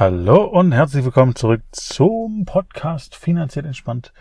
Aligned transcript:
Hallo 0.00 0.46
und 0.46 0.72
herzlich 0.72 1.04
willkommen 1.04 1.36
zurück 1.36 1.60
zum 1.72 2.46
Podcast 2.46 3.14
Finanziell 3.14 3.66
Entspannt, 3.66 4.14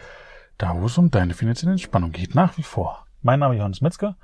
da 0.58 0.76
wo 0.76 0.88
es 0.88 0.98
um 0.98 1.10
deine 1.10 1.34
finanzielle 1.34 1.72
Entspannung 1.72 2.12
geht, 2.12 2.36
nach 2.36 2.58
wie 2.58 2.64
vor. 2.64 3.08
Mein 3.22 3.40
Name 3.40 3.54
ist 3.54 3.60
Johannes 3.60 3.80
Metzger 3.80 4.18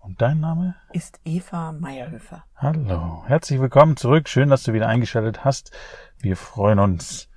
und 0.00 0.20
dein 0.20 0.38
Name 0.38 0.74
ist 0.92 1.18
Eva 1.24 1.72
Meierhöfer. 1.72 2.44
Hallo, 2.56 3.24
herzlich 3.26 3.58
willkommen 3.58 3.96
zurück. 3.96 4.28
Schön, 4.28 4.50
dass 4.50 4.64
du 4.64 4.74
wieder 4.74 4.86
eingeschaltet 4.86 5.46
hast. 5.46 5.72
Wir 6.18 6.36
freuen 6.36 6.78
uns 6.78 7.30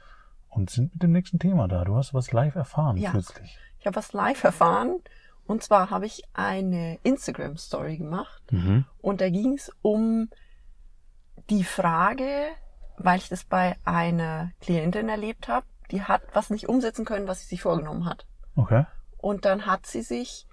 und 0.49 0.69
sind 0.69 0.91
mit 0.91 1.03
dem 1.03 1.13
nächsten 1.13 1.39
Thema 1.39 1.69
da. 1.69 1.85
Du 1.85 1.95
hast 1.95 2.13
was 2.13 2.33
live 2.33 2.55
erfahren 2.55 2.97
ja, 2.97 3.11
kürzlich. 3.11 3.57
Ich 3.79 3.87
habe 3.87 3.95
was 3.95 4.11
live 4.11 4.43
erfahren 4.43 4.99
und 5.47 5.63
zwar 5.63 5.91
habe 5.91 6.07
ich 6.07 6.23
eine 6.33 6.99
Instagram 7.03 7.55
Story 7.55 7.95
gemacht 7.95 8.43
mhm. 8.51 8.83
und 8.99 9.21
da 9.21 9.29
ging 9.29 9.53
es 9.53 9.71
um 9.81 10.27
die 11.49 11.63
Frage, 11.63 12.49
weil 13.03 13.17
ich 13.17 13.29
das 13.29 13.43
bei 13.43 13.75
einer 13.85 14.51
Klientin 14.61 15.09
erlebt 15.09 15.47
habe, 15.47 15.65
die 15.91 16.03
hat 16.03 16.21
was 16.33 16.49
nicht 16.49 16.69
umsetzen 16.69 17.05
können, 17.05 17.27
was 17.27 17.41
sie 17.41 17.47
sich 17.47 17.61
vorgenommen 17.61 18.05
hat. 18.05 18.25
Okay. 18.55 18.85
Und 19.17 19.45
dann 19.45 19.65
hat 19.65 19.85
sie 19.85 20.01
sich 20.01 20.47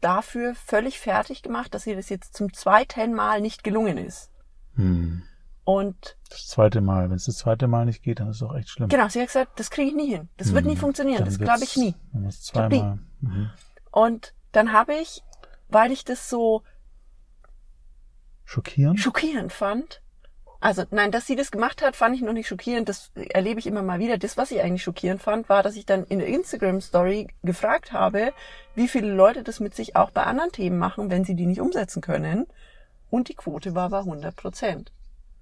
dafür 0.00 0.54
völlig 0.54 0.98
fertig 0.98 1.42
gemacht, 1.42 1.74
dass 1.74 1.86
ihr 1.86 1.96
das 1.96 2.08
jetzt 2.08 2.36
zum 2.36 2.52
zweiten 2.52 3.14
Mal 3.14 3.40
nicht 3.40 3.64
gelungen 3.64 3.98
ist. 3.98 4.30
Hm. 4.74 5.22
Und 5.64 6.16
das 6.28 6.48
zweite 6.48 6.80
Mal, 6.80 7.08
wenn 7.08 7.16
es 7.16 7.26
das 7.26 7.36
zweite 7.36 7.68
Mal 7.68 7.84
nicht 7.84 8.02
geht, 8.02 8.18
dann 8.18 8.28
ist 8.28 8.36
es 8.36 8.42
auch 8.42 8.54
echt 8.54 8.68
schlimm. 8.68 8.88
Genau, 8.88 9.08
sie 9.08 9.20
hat 9.20 9.28
gesagt, 9.28 9.60
das 9.60 9.70
kriege 9.70 9.90
ich 9.90 9.94
nie 9.94 10.10
hin. 10.10 10.28
Das 10.36 10.48
hm. 10.48 10.54
wird 10.54 10.64
nie 10.66 10.76
funktionieren. 10.76 11.18
Dann 11.18 11.28
das 11.28 11.38
glaube 11.38 11.62
ich 11.62 11.76
nie. 11.76 11.94
Zweimal. 12.30 12.98
Mhm. 13.20 13.50
Und 13.92 14.34
dann 14.50 14.72
habe 14.72 14.94
ich, 14.94 15.22
weil 15.68 15.92
ich 15.92 16.04
das 16.04 16.28
so 16.28 16.62
schockierend, 18.44 18.98
schockierend 18.98 19.52
fand, 19.52 20.02
also 20.62 20.84
nein, 20.92 21.10
dass 21.10 21.26
sie 21.26 21.34
das 21.34 21.50
gemacht 21.50 21.82
hat, 21.82 21.96
fand 21.96 22.14
ich 22.14 22.22
noch 22.22 22.32
nicht 22.32 22.46
schockierend. 22.46 22.88
Das 22.88 23.10
erlebe 23.14 23.58
ich 23.58 23.66
immer 23.66 23.82
mal 23.82 23.98
wieder. 23.98 24.16
Das, 24.16 24.36
was 24.36 24.52
ich 24.52 24.62
eigentlich 24.62 24.84
schockierend 24.84 25.20
fand, 25.20 25.48
war, 25.48 25.64
dass 25.64 25.74
ich 25.74 25.86
dann 25.86 26.04
in 26.04 26.20
der 26.20 26.28
Instagram-Story 26.28 27.26
gefragt 27.42 27.92
habe, 27.92 28.32
wie 28.76 28.86
viele 28.86 29.12
Leute 29.12 29.42
das 29.42 29.58
mit 29.58 29.74
sich 29.74 29.96
auch 29.96 30.12
bei 30.12 30.22
anderen 30.22 30.52
Themen 30.52 30.78
machen, 30.78 31.10
wenn 31.10 31.24
sie 31.24 31.34
die 31.34 31.46
nicht 31.46 31.60
umsetzen 31.60 32.00
können. 32.00 32.46
Und 33.10 33.28
die 33.28 33.34
Quote 33.34 33.74
war 33.74 33.90
bei 33.90 33.98
100 33.98 34.36
Prozent. 34.36 34.92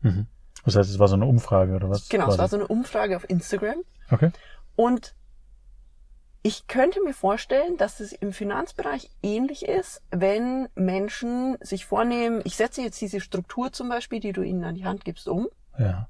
Mhm. 0.01 0.27
Das 0.65 0.77
heißt, 0.77 0.89
es 0.89 0.99
war 0.99 1.09
so 1.09 1.17
eine 1.17 1.27
Umfrage 1.27 1.75
oder 1.75 1.91
was? 1.91 2.09
Genau, 2.09 2.31
es 2.31 2.39
war 2.39 2.49
so 2.49 2.57
eine 2.57 2.67
Umfrage 2.67 3.15
auf 3.15 3.29
Instagram. 3.29 3.77
Okay. 4.11 4.31
Und 4.75 5.15
ich 6.43 6.67
könnte 6.69 7.03
mir 7.03 7.13
vorstellen, 7.13 7.77
dass 7.77 8.01
es 8.01 8.13
im 8.13 8.33
Finanzbereich 8.33 9.11
ähnlich 9.23 9.67
ist, 9.67 10.03
wenn 10.11 10.69
Menschen 10.75 11.59
sich 11.61 11.85
vornehmen, 11.85 12.41
ich 12.45 12.57
setze 12.57 12.81
jetzt 12.81 13.01
diese 13.01 13.21
Struktur 13.21 13.73
zum 13.73 13.91
Beispiel, 13.91 14.21
die 14.21 14.33
du 14.33 14.43
ihnen 14.43 14.65
an 14.65 14.75
die 14.75 14.87
Hand 14.87 15.05
gibst, 15.05 15.29
um. 15.29 15.49
Ja. 15.79 16.09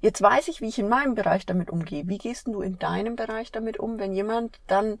Jetzt 0.00 0.22
weiß 0.22 0.48
ich, 0.48 0.62
wie 0.62 0.68
ich 0.68 0.78
in 0.78 0.88
meinem 0.88 1.14
Bereich 1.14 1.44
damit 1.44 1.68
umgehe. 1.68 2.08
Wie 2.08 2.16
gehst 2.16 2.46
du 2.46 2.62
in 2.62 2.78
deinem 2.78 3.16
Bereich 3.16 3.52
damit 3.52 3.78
um, 3.78 3.98
wenn 3.98 4.14
jemand 4.14 4.58
dann 4.66 4.98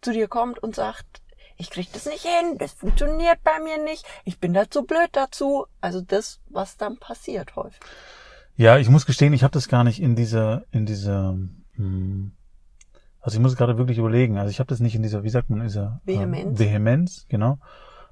zu 0.00 0.12
dir 0.12 0.28
kommt 0.28 0.62
und 0.62 0.74
sagt, 0.74 1.20
ich 1.58 1.68
krieg 1.68 1.92
das 1.92 2.06
nicht 2.06 2.22
hin, 2.22 2.56
das 2.56 2.72
funktioniert 2.72 3.42
bei 3.44 3.60
mir 3.60 3.84
nicht, 3.84 4.06
ich 4.24 4.40
bin 4.40 4.54
da 4.54 4.70
zu 4.70 4.84
blöd 4.84 5.10
dazu. 5.12 5.66
Also 5.82 6.00
das, 6.00 6.40
was 6.48 6.78
dann 6.78 6.96
passiert 6.98 7.54
häufig. 7.56 7.80
Ja, 8.56 8.78
ich 8.78 8.88
muss 8.88 9.04
gestehen, 9.04 9.34
ich 9.34 9.42
habe 9.42 9.52
das 9.52 9.68
gar 9.68 9.84
nicht 9.84 10.00
in 10.00 10.16
dieser, 10.16 10.64
in 10.70 10.86
dieser 10.86 11.36
hm 11.74 12.32
also 13.22 13.36
ich 13.36 13.42
muss 13.42 13.56
gerade 13.56 13.78
wirklich 13.78 13.98
überlegen. 13.98 14.36
Also 14.36 14.50
ich 14.50 14.58
habe 14.58 14.68
das 14.68 14.80
nicht 14.80 14.96
in 14.96 15.02
dieser, 15.02 15.22
wie 15.22 15.30
sagt 15.30 15.48
man, 15.48 15.62
dieser 15.62 16.00
Vehemenz. 16.04 16.60
Äh, 16.60 16.64
Vehemenz, 16.64 17.26
genau. 17.28 17.58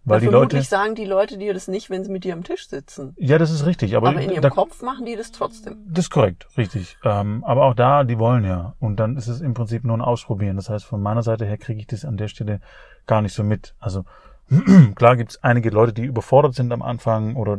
Weil 0.05 0.23
ja, 0.23 0.29
die 0.29 0.33
Leute 0.33 0.63
sagen 0.63 0.95
die 0.95 1.05
Leute 1.05 1.37
dir 1.37 1.53
das 1.53 1.69
nicht, 1.69 1.91
wenn 1.91 2.05
sie 2.05 2.11
mit 2.11 2.25
dir 2.25 2.33
am 2.33 2.45
Tisch 2.45 2.69
sitzen. 2.69 3.15
Ja, 3.19 3.37
das 3.37 3.51
ist 3.51 3.67
richtig. 3.67 3.97
Aber, 3.97 4.11
aber 4.11 4.21
in 4.21 4.31
ihrem 4.31 4.43
da, 4.43 4.49
Kopf 4.49 4.83
machen 4.83 5.05
die 5.05 5.17
das 5.17 5.31
trotzdem. 5.33 5.77
Das 5.89 6.07
ist 6.07 6.11
korrekt, 6.11 6.47
richtig. 6.57 6.97
Ähm, 7.05 7.45
aber 7.45 7.65
auch 7.65 7.75
da, 7.75 8.05
die 8.05 8.19
wollen 8.19 8.45
ja. 8.45 8.75
Und 8.79 8.97
dann 8.99 9.17
ist 9.17 9.27
es 9.27 9.43
im 9.43 9.53
Prinzip 9.53 9.85
nur 9.85 9.97
ein 9.97 10.01
Ausprobieren. 10.01 10.57
Das 10.57 10.71
heißt, 10.71 10.87
von 10.87 11.03
meiner 11.03 11.23
Seite 11.23 11.45
her 11.45 11.59
kriege 11.59 11.81
ich 11.81 11.87
das 11.87 12.05
an 12.05 12.17
der 12.17 12.29
Stelle 12.29 12.61
gar 13.07 13.21
nicht 13.21 13.35
so 13.35 13.43
mit. 13.43 13.75
Also 13.79 14.05
klar 14.95 15.17
gibt 15.17 15.33
es 15.33 15.43
einige 15.43 15.71
Leute, 15.71 15.93
die 15.93 16.05
überfordert 16.05 16.55
sind 16.55 16.73
am 16.73 16.83
Anfang 16.83 17.37
oder 17.37 17.55
äh, 17.55 17.59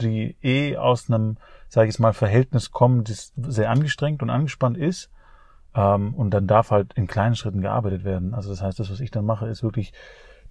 die 0.00 0.36
eh 0.42 0.76
aus 0.78 1.08
einem, 1.08 1.36
sage 1.68 1.90
ich 1.90 1.98
mal, 2.00 2.12
Verhältnis 2.12 2.72
kommen, 2.72 3.04
das 3.04 3.32
sehr 3.36 3.70
angestrengt 3.70 4.20
und 4.22 4.30
angespannt 4.30 4.78
ist 4.78 5.10
ähm, 5.74 6.14
und 6.14 6.30
dann 6.30 6.46
darf 6.46 6.70
halt 6.70 6.92
in 6.94 7.06
kleinen 7.06 7.34
Schritten 7.34 7.60
gearbeitet 7.60 8.04
werden. 8.04 8.34
Also 8.34 8.50
das 8.50 8.62
heißt, 8.62 8.78
das, 8.78 8.90
was 8.90 9.00
ich 9.00 9.10
dann 9.10 9.24
mache, 9.24 9.48
ist 9.48 9.62
wirklich 9.62 9.92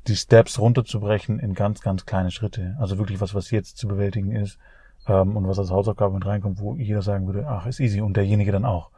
die 0.07 0.15
Steps 0.15 0.59
runterzubrechen 0.59 1.39
in 1.39 1.53
ganz, 1.53 1.81
ganz 1.81 2.05
kleine 2.05 2.31
Schritte. 2.31 2.75
Also 2.79 2.97
wirklich 2.97 3.21
was, 3.21 3.33
was 3.33 3.51
jetzt 3.51 3.77
zu 3.77 3.87
bewältigen 3.87 4.31
ist 4.31 4.59
ähm, 5.07 5.37
und 5.37 5.47
was 5.47 5.59
als 5.59 5.71
Hausaufgabe 5.71 6.13
mit 6.13 6.25
reinkommt, 6.25 6.59
wo 6.59 6.75
jeder 6.75 7.01
sagen 7.01 7.25
würde, 7.25 7.47
ach, 7.47 7.65
ist 7.65 7.79
easy 7.79 8.01
und 8.01 8.17
derjenige 8.17 8.51
dann 8.51 8.65
auch. 8.65 8.89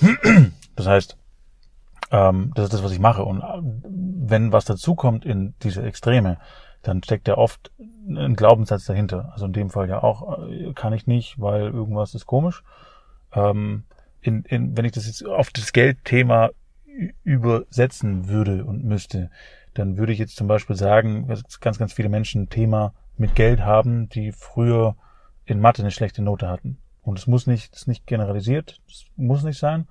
Das 0.76 0.86
heißt, 0.86 1.18
ähm, 2.10 2.52
das 2.54 2.66
ist 2.66 2.72
das, 2.72 2.82
was 2.82 2.92
ich 2.92 3.00
mache. 3.00 3.22
Und 3.24 3.42
äh, 3.42 3.60
wenn 3.84 4.52
was 4.52 4.64
dazukommt 4.64 5.26
in 5.26 5.52
diese 5.62 5.82
Extreme, 5.82 6.38
dann 6.82 7.02
steckt 7.02 7.28
ja 7.28 7.36
oft 7.36 7.70
ein 8.08 8.34
Glaubenssatz 8.34 8.84
dahinter. 8.86 9.30
Also 9.32 9.46
in 9.46 9.52
dem 9.52 9.68
Fall 9.68 9.88
ja 9.88 10.02
auch, 10.02 10.48
äh, 10.48 10.72
kann 10.72 10.92
ich 10.94 11.06
nicht, 11.06 11.38
weil 11.40 11.64
irgendwas 11.64 12.14
ist 12.14 12.24
komisch. 12.24 12.62
Ähm, 13.34 13.84
in, 14.20 14.44
in, 14.44 14.76
wenn 14.76 14.84
ich 14.84 14.92
das 14.92 15.06
jetzt 15.06 15.24
auf 15.24 15.50
das 15.50 15.72
Geldthema 15.72 16.50
übersetzen 17.24 18.28
würde 18.28 18.64
und 18.64 18.84
müsste, 18.84 19.30
dann 19.74 19.96
würde 19.96 20.12
ich 20.12 20.18
jetzt 20.18 20.36
zum 20.36 20.48
Beispiel 20.48 20.76
sagen, 20.76 21.28
dass 21.28 21.60
ganz, 21.60 21.78
ganz 21.78 21.92
viele 21.92 22.08
Menschen 22.08 22.42
ein 22.42 22.48
Thema 22.48 22.92
mit 23.16 23.34
Geld 23.34 23.60
haben, 23.60 24.08
die 24.08 24.32
früher 24.32 24.96
in 25.44 25.60
Mathe 25.60 25.82
eine 25.82 25.90
schlechte 25.90 26.22
Note 26.22 26.48
hatten. 26.48 26.78
Und 27.02 27.18
es 27.18 27.26
muss 27.26 27.46
nicht, 27.46 27.72
das 27.72 27.82
ist 27.82 27.88
nicht 27.88 28.06
generalisiert, 28.06 28.80
das 28.86 29.06
muss 29.16 29.42
nicht 29.42 29.58
sein. 29.58 29.86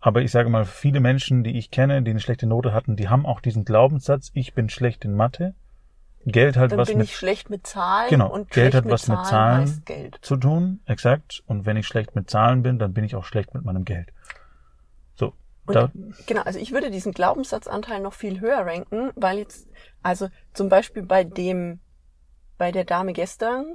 Aber 0.00 0.22
ich 0.22 0.30
sage 0.30 0.48
mal, 0.48 0.64
viele 0.64 1.00
Menschen, 1.00 1.44
die 1.44 1.56
ich 1.58 1.70
kenne, 1.70 2.02
die 2.02 2.10
eine 2.10 2.20
schlechte 2.20 2.46
Note 2.46 2.72
hatten, 2.72 2.96
die 2.96 3.08
haben 3.08 3.26
auch 3.26 3.40
diesen 3.40 3.64
Glaubenssatz, 3.64 4.30
ich 4.34 4.54
bin 4.54 4.68
schlecht 4.68 5.04
in 5.04 5.14
Mathe 5.14 5.54
Geld 6.24 6.56
hat 6.56 6.72
dann 6.72 6.78
was 6.78 6.88
bin 6.88 6.98
mit 6.98 7.08
ich 7.08 7.16
schlecht 7.16 7.50
mit 7.50 7.66
Zahlen 7.66 8.10
genau 8.10 8.32
und 8.32 8.50
Geld 8.50 8.74
hat 8.74 8.88
was 8.88 9.08
mit 9.08 9.18
mit 9.18 9.26
Zahlen 9.26 9.82
Geld. 9.84 10.18
zu 10.22 10.36
tun 10.36 10.80
exakt 10.86 11.42
und 11.46 11.66
wenn 11.66 11.76
ich 11.76 11.86
schlecht 11.86 12.14
mit 12.14 12.30
Zahlen 12.30 12.62
bin 12.62 12.78
dann 12.78 12.92
bin 12.92 13.04
ich 13.04 13.14
auch 13.14 13.24
schlecht 13.24 13.54
mit 13.54 13.64
meinem 13.64 13.84
Geld 13.84 14.12
so 15.14 15.34
und 15.66 15.74
da, 15.74 15.90
genau 16.26 16.42
also 16.42 16.58
ich 16.58 16.72
würde 16.72 16.90
diesen 16.90 17.12
Glaubenssatzanteil 17.12 18.00
noch 18.00 18.14
viel 18.14 18.40
höher 18.40 18.66
ranken 18.66 19.10
weil 19.16 19.38
jetzt 19.38 19.68
also 20.02 20.28
zum 20.52 20.68
Beispiel 20.68 21.02
bei 21.02 21.24
dem 21.24 21.80
bei 22.58 22.72
der 22.72 22.84
Dame 22.84 23.12
gestern 23.12 23.74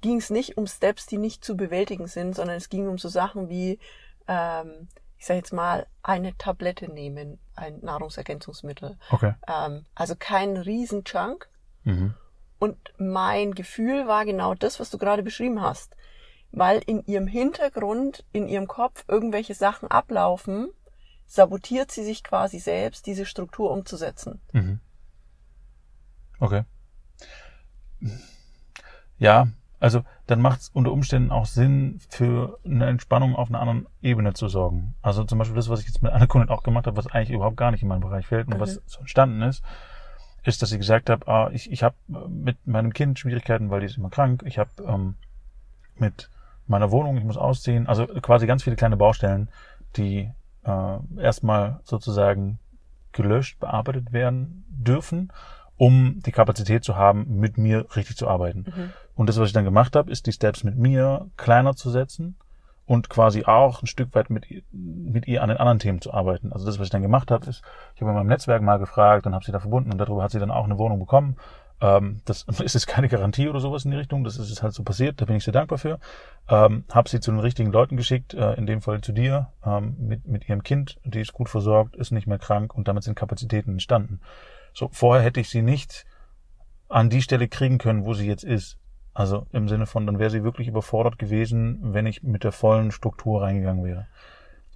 ging 0.00 0.18
es 0.18 0.30
nicht 0.30 0.56
um 0.56 0.66
Steps 0.66 1.06
die 1.06 1.18
nicht 1.18 1.44
zu 1.44 1.56
bewältigen 1.56 2.06
sind 2.06 2.34
sondern 2.34 2.56
es 2.56 2.68
ging 2.68 2.88
um 2.88 2.98
so 2.98 3.08
Sachen 3.08 3.48
wie 3.48 3.78
ähm, 4.26 4.88
ich 5.18 5.26
sage 5.26 5.38
jetzt 5.38 5.52
mal, 5.52 5.86
eine 6.02 6.36
Tablette 6.38 6.90
nehmen, 6.90 7.38
ein 7.56 7.80
Nahrungsergänzungsmittel. 7.80 8.96
Okay. 9.10 9.34
Ähm, 9.48 9.84
also 9.94 10.14
kein 10.16 10.56
Riesenchunk, 10.56 11.48
Mhm. 11.88 12.14
Und 12.58 12.76
mein 12.98 13.54
Gefühl 13.54 14.06
war 14.06 14.24
genau 14.24 14.54
das, 14.54 14.78
was 14.78 14.90
du 14.90 14.98
gerade 14.98 15.22
beschrieben 15.22 15.62
hast. 15.62 15.96
Weil 16.50 16.80
in 16.86 17.04
ihrem 17.06 17.26
Hintergrund, 17.26 18.24
in 18.32 18.48
ihrem 18.48 18.66
Kopf 18.66 19.04
irgendwelche 19.08 19.54
Sachen 19.54 19.90
ablaufen, 19.90 20.68
sabotiert 21.26 21.90
sie 21.90 22.04
sich 22.04 22.24
quasi 22.24 22.58
selbst, 22.58 23.06
diese 23.06 23.26
Struktur 23.26 23.70
umzusetzen. 23.70 24.40
Mhm. 24.52 24.80
Okay. 26.40 26.64
Ja, 29.18 29.48
also 29.80 30.02
dann 30.26 30.40
macht 30.40 30.60
es 30.60 30.68
unter 30.70 30.92
Umständen 30.92 31.30
auch 31.30 31.46
Sinn, 31.46 32.00
für 32.08 32.58
eine 32.64 32.86
Entspannung 32.86 33.36
auf 33.36 33.48
einer 33.48 33.60
anderen 33.60 33.86
Ebene 34.02 34.32
zu 34.32 34.48
sorgen. 34.48 34.94
Also 35.02 35.24
zum 35.24 35.38
Beispiel 35.38 35.56
das, 35.56 35.68
was 35.68 35.80
ich 35.80 35.86
jetzt 35.86 36.02
mit 36.02 36.12
einer 36.12 36.26
Kundin 36.26 36.50
auch 36.50 36.62
gemacht 36.62 36.86
habe, 36.86 36.96
was 36.96 37.06
eigentlich 37.08 37.30
überhaupt 37.30 37.56
gar 37.56 37.70
nicht 37.70 37.82
in 37.82 37.88
meinen 37.88 38.00
Bereich 38.00 38.26
fällt 38.26 38.48
und 38.48 38.54
mhm. 38.54 38.60
was 38.60 38.80
so 38.86 39.00
entstanden 39.00 39.42
ist, 39.42 39.62
ist, 40.48 40.62
dass 40.62 40.72
ich 40.72 40.78
gesagt 40.78 41.10
habe, 41.10 41.28
ah, 41.28 41.50
ich, 41.52 41.70
ich 41.70 41.82
habe 41.82 41.94
mit 42.28 42.66
meinem 42.66 42.92
Kind 42.92 43.18
Schwierigkeiten, 43.18 43.70
weil 43.70 43.80
die 43.80 43.86
ist 43.86 43.98
immer 43.98 44.10
krank. 44.10 44.42
Ich 44.46 44.58
habe 44.58 44.70
ähm, 44.86 45.14
mit 45.96 46.30
meiner 46.66 46.90
Wohnung, 46.90 47.18
ich 47.18 47.24
muss 47.24 47.36
ausziehen. 47.36 47.86
Also 47.86 48.06
quasi 48.06 48.46
ganz 48.46 48.62
viele 48.62 48.76
kleine 48.76 48.96
Baustellen, 48.96 49.48
die 49.96 50.30
äh, 50.64 51.20
erstmal 51.20 51.80
sozusagen 51.84 52.58
gelöscht, 53.12 53.60
bearbeitet 53.60 54.12
werden 54.12 54.64
dürfen, 54.68 55.32
um 55.76 56.20
die 56.24 56.32
Kapazität 56.32 56.82
zu 56.82 56.96
haben, 56.96 57.38
mit 57.38 57.58
mir 57.58 57.86
richtig 57.94 58.16
zu 58.16 58.26
arbeiten. 58.26 58.64
Mhm. 58.74 58.92
Und 59.14 59.28
das, 59.28 59.38
was 59.38 59.48
ich 59.48 59.54
dann 59.54 59.64
gemacht 59.64 59.96
habe, 59.96 60.10
ist 60.10 60.26
die 60.26 60.32
Steps 60.32 60.64
mit 60.64 60.76
mir 60.76 61.30
kleiner 61.36 61.76
zu 61.76 61.90
setzen 61.90 62.36
und 62.88 63.10
quasi 63.10 63.44
auch 63.44 63.82
ein 63.82 63.86
Stück 63.86 64.14
weit 64.14 64.30
mit, 64.30 64.46
mit 64.72 65.28
ihr 65.28 65.42
an 65.42 65.50
den 65.50 65.58
anderen 65.58 65.78
Themen 65.78 66.00
zu 66.00 66.14
arbeiten. 66.14 66.54
Also 66.54 66.64
das, 66.64 66.78
was 66.78 66.86
ich 66.86 66.90
dann 66.90 67.02
gemacht 67.02 67.30
habe, 67.30 67.44
ist, 67.44 67.62
ich 67.94 68.00
habe 68.00 68.10
in 68.12 68.16
meinem 68.16 68.28
Netzwerk 68.28 68.62
mal 68.62 68.78
gefragt 68.78 69.26
und 69.26 69.34
habe 69.34 69.44
sie 69.44 69.52
da 69.52 69.60
verbunden 69.60 69.92
und 69.92 69.98
darüber 69.98 70.22
hat 70.22 70.30
sie 70.30 70.38
dann 70.38 70.50
auch 70.50 70.64
eine 70.64 70.78
Wohnung 70.78 70.98
bekommen. 70.98 71.36
Ähm, 71.82 72.22
das 72.24 72.44
ist 72.60 72.72
jetzt 72.72 72.86
keine 72.86 73.08
Garantie 73.08 73.46
oder 73.46 73.60
sowas 73.60 73.84
in 73.84 73.90
die 73.90 73.98
Richtung, 73.98 74.24
das 74.24 74.38
ist 74.38 74.62
halt 74.62 74.72
so 74.72 74.84
passiert, 74.84 75.20
da 75.20 75.26
bin 75.26 75.36
ich 75.36 75.44
sehr 75.44 75.52
dankbar 75.52 75.76
für. 75.76 76.00
Ähm, 76.48 76.84
habe 76.90 77.10
sie 77.10 77.20
zu 77.20 77.30
den 77.30 77.40
richtigen 77.40 77.70
Leuten 77.70 77.98
geschickt, 77.98 78.32
äh, 78.32 78.54
in 78.54 78.64
dem 78.64 78.80
Fall 78.80 79.02
zu 79.02 79.12
dir, 79.12 79.48
ähm, 79.66 79.96
mit, 80.00 80.26
mit 80.26 80.48
ihrem 80.48 80.62
Kind, 80.62 80.98
die 81.04 81.20
ist 81.20 81.34
gut 81.34 81.50
versorgt, 81.50 81.94
ist 81.94 82.10
nicht 82.10 82.26
mehr 82.26 82.38
krank 82.38 82.74
und 82.74 82.88
damit 82.88 83.04
sind 83.04 83.16
Kapazitäten 83.16 83.72
entstanden. 83.72 84.22
So, 84.72 84.88
vorher 84.92 85.22
hätte 85.22 85.40
ich 85.40 85.50
sie 85.50 85.60
nicht 85.60 86.06
an 86.88 87.10
die 87.10 87.20
Stelle 87.20 87.48
kriegen 87.48 87.76
können, 87.76 88.06
wo 88.06 88.14
sie 88.14 88.26
jetzt 88.26 88.44
ist. 88.44 88.77
Also 89.18 89.46
im 89.50 89.66
Sinne 89.68 89.86
von, 89.86 90.06
dann 90.06 90.20
wäre 90.20 90.30
sie 90.30 90.44
wirklich 90.44 90.68
überfordert 90.68 91.18
gewesen, 91.18 91.80
wenn 91.82 92.06
ich 92.06 92.22
mit 92.22 92.44
der 92.44 92.52
vollen 92.52 92.92
Struktur 92.92 93.42
reingegangen 93.42 93.84
wäre. 93.84 94.06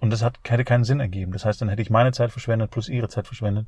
Und 0.01 0.09
das 0.09 0.21
hat, 0.21 0.37
hätte 0.45 0.65
keinen 0.65 0.83
Sinn 0.83 0.99
ergeben. 0.99 1.31
Das 1.31 1.45
heißt, 1.45 1.61
dann 1.61 1.69
hätte 1.69 1.81
ich 1.81 1.89
meine 1.89 2.11
Zeit 2.11 2.29
verschwendet 2.29 2.69
plus 2.69 2.89
ihre 2.89 3.07
Zeit 3.07 3.25
verschwendet. 3.25 3.67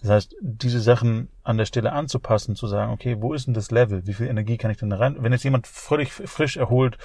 Das 0.00 0.10
heißt, 0.10 0.36
diese 0.40 0.80
Sachen 0.80 1.28
an 1.42 1.58
der 1.58 1.66
Stelle 1.66 1.92
anzupassen, 1.92 2.56
zu 2.56 2.66
sagen, 2.66 2.90
okay, 2.90 3.18
wo 3.20 3.34
ist 3.34 3.48
denn 3.48 3.52
das 3.52 3.70
Level? 3.70 4.06
Wie 4.06 4.14
viel 4.14 4.26
Energie 4.26 4.56
kann 4.56 4.70
ich 4.70 4.78
denn 4.78 4.88
da 4.88 4.96
rein? 4.96 5.16
Wenn 5.18 5.32
jetzt 5.32 5.44
jemand 5.44 5.66
völlig 5.66 6.10
frisch 6.10 6.56
erholt, 6.56 6.96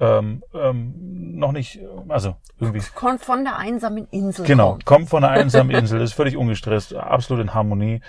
ähm, 0.00 0.42
ähm, 0.54 0.94
noch 1.36 1.52
nicht, 1.52 1.78
also 2.08 2.36
irgendwie. 2.58 2.80
Kommt 2.94 3.22
von 3.22 3.44
der 3.44 3.58
einsamen 3.58 4.08
Insel. 4.10 4.46
Genau, 4.46 4.78
kommt, 4.86 5.10
von 5.10 5.20
der 5.20 5.32
einsamen 5.32 5.70
Insel, 5.76 6.00
ist 6.00 6.14
völlig 6.14 6.38
ungestresst, 6.38 6.94
absolut 6.94 7.42
in 7.42 7.52
Harmonie. 7.52 8.00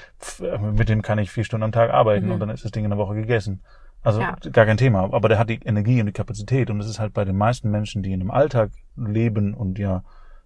Mit 0.71 0.87
dem 0.87 1.01
kann 1.01 1.19
ich 1.19 1.31
vier 1.31 1.43
Stunden 1.43 1.65
am 1.65 1.73
Tag 1.73 1.91
arbeiten 1.91 2.27
mhm. 2.27 2.31
und 2.31 2.39
dann 2.39 2.49
ist 2.49 2.63
das 2.63 2.71
Ding 2.71 2.85
in 2.85 2.93
einer 2.93 3.01
Woche 3.01 3.15
gegessen. 3.15 3.61
Also 4.03 4.21
ja. 4.21 4.35
gar 4.51 4.65
kein 4.65 4.77
Thema. 4.77 5.13
Aber 5.13 5.29
der 5.29 5.39
hat 5.39 5.49
die 5.49 5.59
Energie 5.63 5.99
und 5.99 6.07
die 6.07 6.13
Kapazität. 6.13 6.69
Und 6.69 6.79
das 6.79 6.87
ist 6.87 6.99
halt 6.99 7.13
bei 7.13 7.25
den 7.25 7.37
meisten 7.37 7.71
Menschen, 7.71 8.03
die 8.03 8.11
in 8.11 8.21
einem 8.21 8.31
Alltag 8.31 8.71
leben 8.95 9.53
und 9.53 9.79
ja 9.79 10.03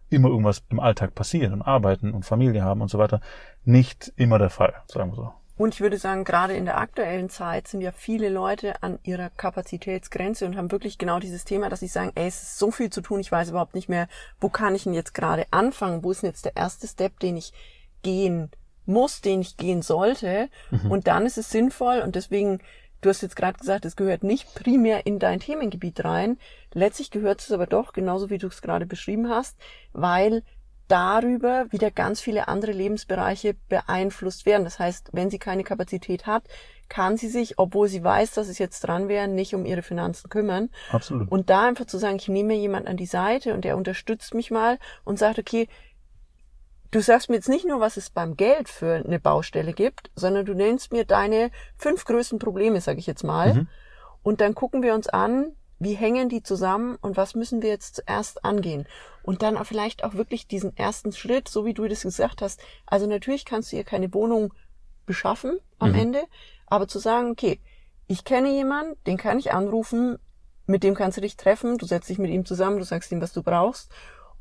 immer 0.09 0.29
irgendwas 0.29 0.63
im 0.69 0.79
Alltag 0.79 1.15
passiert 1.15 1.51
und 1.51 1.61
arbeiten 1.61 2.13
und 2.13 2.23
Familie 2.23 2.63
haben 2.63 2.81
und 2.81 2.89
so 2.89 2.97
weiter, 2.97 3.19
nicht 3.65 4.13
immer 4.15 4.39
der 4.39 4.49
Fall, 4.49 4.73
sagen 4.87 5.11
wir 5.11 5.15
so. 5.15 5.33
Und 5.57 5.73
ich 5.73 5.81
würde 5.81 5.97
sagen, 5.97 6.23
gerade 6.23 6.53
in 6.53 6.65
der 6.65 6.77
aktuellen 6.77 7.29
Zeit 7.29 7.67
sind 7.67 7.81
ja 7.81 7.91
viele 7.91 8.29
Leute 8.29 8.83
an 8.83 8.99
ihrer 9.03 9.31
Kapazitätsgrenze 9.31 10.45
und 10.45 10.55
haben 10.55 10.71
wirklich 10.71 10.99
genau 10.99 11.19
dieses 11.19 11.45
Thema, 11.45 11.67
dass 11.67 11.79
sie 11.79 11.87
sagen, 11.87 12.11
ey, 12.13 12.27
es 12.27 12.43
ist 12.43 12.59
so 12.59 12.69
viel 12.69 12.91
zu 12.91 13.01
tun, 13.01 13.19
ich 13.19 13.31
weiß 13.31 13.49
überhaupt 13.49 13.73
nicht 13.73 13.89
mehr, 13.89 14.07
wo 14.39 14.49
kann 14.49 14.75
ich 14.75 14.83
denn 14.83 14.93
jetzt 14.93 15.15
gerade 15.15 15.45
anfangen, 15.49 16.03
wo 16.03 16.11
ist 16.11 16.21
denn 16.21 16.29
jetzt 16.29 16.45
der 16.45 16.55
erste 16.55 16.87
Step, 16.87 17.19
den 17.19 17.37
ich 17.37 17.53
gehen 18.03 18.51
muss, 18.85 19.21
den 19.21 19.41
ich 19.41 19.57
gehen 19.57 19.81
sollte. 19.81 20.49
Mhm. 20.69 20.91
Und 20.91 21.07
dann 21.07 21.25
ist 21.25 21.39
es 21.39 21.49
sinnvoll 21.49 21.99
und 21.99 22.15
deswegen 22.15 22.59
Du 23.01 23.09
hast 23.09 23.21
jetzt 23.21 23.35
gerade 23.35 23.57
gesagt, 23.57 23.85
es 23.85 23.95
gehört 23.95 24.23
nicht 24.23 24.53
primär 24.55 25.05
in 25.05 25.19
dein 25.19 25.39
Themengebiet 25.39 26.03
rein. 26.03 26.37
Letztlich 26.73 27.11
gehört 27.11 27.41
es 27.41 27.51
aber 27.51 27.67
doch, 27.67 27.93
genauso 27.93 28.29
wie 28.29 28.37
du 28.37 28.47
es 28.47 28.61
gerade 28.61 28.85
beschrieben 28.85 29.29
hast, 29.29 29.57
weil 29.93 30.43
darüber 30.87 31.71
wieder 31.71 31.91
ganz 31.91 32.21
viele 32.21 32.47
andere 32.47 32.71
Lebensbereiche 32.71 33.55
beeinflusst 33.67 34.45
werden. 34.45 34.63
Das 34.63 34.79
heißt, 34.79 35.09
wenn 35.11 35.29
sie 35.29 35.39
keine 35.39 35.63
Kapazität 35.63 36.25
hat, 36.25 36.43
kann 36.89 37.17
sie 37.17 37.27
sich, 37.27 37.59
obwohl 37.59 37.89
sie 37.89 38.03
weiß, 38.03 38.31
dass 38.31 38.47
es 38.47 38.57
jetzt 38.57 38.81
dran 38.81 39.09
wäre, 39.09 39.27
nicht 39.27 39.53
um 39.53 39.65
ihre 39.65 39.81
Finanzen 39.81 40.29
kümmern. 40.29 40.69
Absolut. 40.89 41.29
Und 41.29 41.49
da 41.49 41.67
einfach 41.67 41.85
zu 41.85 41.97
sagen, 41.97 42.15
ich 42.15 42.29
nehme 42.29 42.53
mir 42.53 42.59
jemand 42.59 42.87
an 42.87 42.95
die 42.97 43.05
Seite 43.05 43.53
und 43.53 43.65
der 43.65 43.75
unterstützt 43.75 44.33
mich 44.33 44.51
mal 44.51 44.79
und 45.03 45.19
sagt, 45.19 45.39
okay, 45.39 45.67
du 46.97 47.03
sagst 47.03 47.29
mir 47.29 47.35
jetzt 47.35 47.47
nicht 47.47 47.67
nur, 47.67 47.79
was 47.79 47.95
es 47.95 48.09
beim 48.09 48.35
Geld 48.35 48.69
für 48.69 48.95
eine 48.95 49.19
Baustelle 49.19 49.73
gibt, 49.73 50.09
sondern 50.15 50.47
du 50.47 50.55
nennst 50.55 50.91
mir 50.91 51.05
deine 51.05 51.51
fünf 51.77 52.05
größten 52.05 52.39
Probleme, 52.39 52.81
sage 52.81 52.97
ich 52.97 53.05
jetzt 53.05 53.23
mal. 53.23 53.53
Mhm. 53.53 53.67
Und 54.23 54.41
dann 54.41 54.55
gucken 54.55 54.81
wir 54.81 54.95
uns 54.95 55.07
an, 55.07 55.51
wie 55.77 55.93
hängen 55.93 56.27
die 56.27 56.41
zusammen 56.41 56.97
und 56.99 57.15
was 57.15 57.35
müssen 57.35 57.61
wir 57.61 57.69
jetzt 57.69 57.97
zuerst 57.97 58.43
angehen? 58.43 58.87
Und 59.21 59.43
dann 59.43 59.57
auch 59.57 59.67
vielleicht 59.67 60.03
auch 60.03 60.15
wirklich 60.15 60.47
diesen 60.47 60.75
ersten 60.75 61.11
Schritt, 61.11 61.47
so 61.47 61.65
wie 61.65 61.75
du 61.75 61.87
das 61.87 62.01
gesagt 62.01 62.41
hast. 62.41 62.59
Also 62.87 63.05
natürlich 63.05 63.45
kannst 63.45 63.71
du 63.71 63.75
ihr 63.75 63.83
keine 63.83 64.11
Wohnung 64.11 64.55
beschaffen 65.05 65.59
am 65.77 65.91
mhm. 65.91 65.99
Ende, 65.99 66.23
aber 66.65 66.87
zu 66.87 66.97
sagen, 66.97 67.29
okay, 67.29 67.59
ich 68.07 68.23
kenne 68.23 68.51
jemanden, 68.51 68.95
den 69.05 69.17
kann 69.17 69.37
ich 69.37 69.53
anrufen, 69.53 70.17
mit 70.65 70.81
dem 70.81 70.95
kannst 70.95 71.17
du 71.17 71.21
dich 71.21 71.37
treffen, 71.37 71.77
du 71.77 71.85
setzt 71.85 72.09
dich 72.09 72.17
mit 72.17 72.31
ihm 72.31 72.43
zusammen, 72.43 72.79
du 72.79 72.85
sagst 72.85 73.11
ihm, 73.11 73.21
was 73.21 73.33
du 73.33 73.43
brauchst 73.43 73.91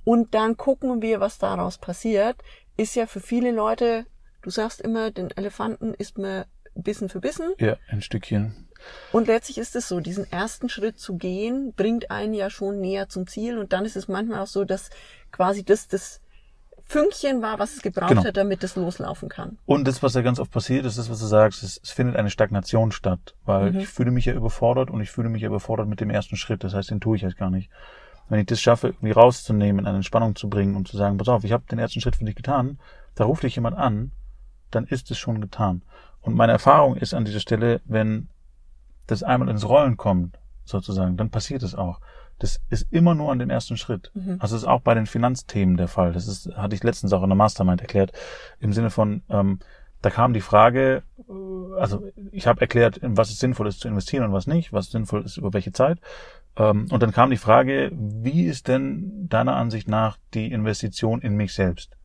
und 0.06 0.34
dann 0.34 0.56
gucken 0.56 1.02
wir, 1.02 1.18
was 1.18 1.38
daraus 1.38 1.78
passiert, 1.78 2.36
ist 2.76 2.94
ja 2.94 3.06
für 3.06 3.18
viele 3.18 3.50
Leute, 3.50 4.06
du 4.40 4.50
sagst 4.50 4.80
immer, 4.80 5.10
den 5.10 5.32
Elefanten 5.32 5.94
isst 5.94 6.16
man 6.16 6.44
Bissen 6.76 7.08
für 7.08 7.18
Bissen. 7.18 7.54
Ja, 7.58 7.76
ein 7.88 8.02
Stückchen. 8.02 8.68
Und 9.10 9.26
letztlich 9.26 9.58
ist 9.58 9.74
es 9.74 9.88
so, 9.88 9.98
diesen 9.98 10.30
ersten 10.30 10.68
Schritt 10.68 11.00
zu 11.00 11.16
gehen, 11.16 11.72
bringt 11.74 12.12
einen 12.12 12.34
ja 12.34 12.50
schon 12.50 12.80
näher 12.80 13.08
zum 13.08 13.26
Ziel. 13.26 13.58
Und 13.58 13.72
dann 13.72 13.84
ist 13.84 13.96
es 13.96 14.06
manchmal 14.06 14.38
auch 14.38 14.46
so, 14.46 14.64
dass 14.64 14.90
quasi 15.32 15.64
das 15.64 15.88
das 15.88 16.20
Fünkchen 16.84 17.42
war, 17.42 17.58
was 17.58 17.74
es 17.74 17.82
gebraucht 17.82 18.10
genau. 18.10 18.22
hat, 18.22 18.36
damit 18.36 18.62
es 18.62 18.76
loslaufen 18.76 19.28
kann. 19.28 19.58
Und 19.66 19.88
das, 19.88 20.04
was 20.04 20.14
ja 20.14 20.22
ganz 20.22 20.38
oft 20.38 20.52
passiert, 20.52 20.86
ist 20.86 20.98
das, 20.98 21.10
was 21.10 21.18
du 21.18 21.26
sagst, 21.26 21.64
es, 21.64 21.80
es 21.82 21.90
findet 21.90 22.14
eine 22.14 22.30
Stagnation 22.30 22.92
statt, 22.92 23.34
weil 23.44 23.72
mhm. 23.72 23.80
ich 23.80 23.88
fühle 23.88 24.12
mich 24.12 24.26
ja 24.26 24.34
überfordert 24.34 24.88
und 24.88 25.00
ich 25.00 25.10
fühle 25.10 25.30
mich 25.30 25.42
ja 25.42 25.48
überfordert 25.48 25.88
mit 25.88 26.00
dem 26.00 26.10
ersten 26.10 26.36
Schritt. 26.36 26.62
Das 26.62 26.74
heißt, 26.74 26.92
den 26.92 27.00
tue 27.00 27.16
ich 27.16 27.24
halt 27.24 27.36
gar 27.36 27.50
nicht 27.50 27.70
wenn 28.28 28.40
ich 28.40 28.46
das 28.46 28.61
schaffe, 28.61 28.88
irgendwie 28.88 29.12
rauszunehmen, 29.12 29.87
eine 29.87 29.96
Entspannung 29.96 30.34
zu 30.37 30.49
bringen 30.49 30.76
und 30.76 30.88
zu 30.88 30.96
sagen, 30.96 31.17
pass 31.17 31.28
auf, 31.28 31.44
ich 31.44 31.52
habe 31.52 31.64
den 31.70 31.78
ersten 31.78 32.00
Schritt 32.00 32.17
für 32.17 32.25
dich 32.25 32.34
getan, 32.34 32.78
da 33.14 33.25
ruft 33.25 33.43
dich 33.43 33.55
jemand 33.55 33.76
an, 33.76 34.12
dann 34.70 34.84
ist 34.84 35.11
es 35.11 35.19
schon 35.19 35.40
getan. 35.40 35.82
Und 36.20 36.34
meine 36.34 36.52
Erfahrung 36.52 36.96
ist 36.96 37.14
an 37.14 37.25
dieser 37.25 37.40
Stelle, 37.40 37.81
wenn 37.84 38.28
das 39.06 39.23
einmal 39.23 39.49
ins 39.49 39.69
Rollen 39.69 39.96
kommt, 39.96 40.38
sozusagen, 40.64 41.17
dann 41.17 41.31
passiert 41.31 41.62
es 41.62 41.75
auch. 41.75 42.00
Das 42.38 42.61
ist 42.69 42.88
immer 42.90 43.14
nur 43.14 43.32
an 43.32 43.38
dem 43.38 43.49
ersten 43.49 43.76
Schritt. 43.76 44.11
Mhm. 44.14 44.37
Also 44.40 44.56
das 44.56 44.62
ist 44.62 44.69
auch 44.69 44.81
bei 44.81 44.94
den 44.94 45.06
Finanzthemen 45.06 45.76
der 45.76 45.88
Fall. 45.88 46.12
Das 46.12 46.26
ist, 46.26 46.55
hatte 46.56 46.75
ich 46.75 46.82
letztens 46.82 47.12
auch 47.12 47.23
in 47.23 47.31
der 47.31 47.37
Mastermind 47.37 47.81
erklärt, 47.81 48.12
im 48.61 48.73
Sinne 48.73 48.90
von, 48.90 49.23
ähm, 49.31 49.61
da 50.02 50.11
kam 50.11 50.34
die 50.34 50.40
Frage, 50.40 51.02
äh, 51.28 51.81
also 51.81 52.02
ich 52.32 52.46
habe 52.46 52.61
erklärt, 52.61 52.99
in 52.99 53.17
was 53.17 53.31
es 53.31 53.38
sinnvoll 53.38 53.69
ist 53.69 53.81
zu 53.81 53.88
investieren 53.88 54.25
und 54.25 54.32
was 54.32 54.46
nicht, 54.46 54.73
was 54.73 54.90
sinnvoll 54.90 55.25
ist 55.25 55.37
über 55.37 55.52
welche 55.52 55.73
Zeit. 55.73 55.99
Ähm, 56.56 56.86
und 56.90 57.02
dann 57.02 57.12
kam 57.12 57.30
die 57.30 57.36
Frage, 57.36 57.90
wie 57.92 58.44
ist 58.44 58.68
denn 58.68 59.28
deiner 59.28 59.56
Ansicht 59.56 59.88
nach 59.88 60.18
die 60.34 60.50
Investition 60.50 61.20
in 61.20 61.36
mich 61.36 61.54
selbst? 61.54 61.96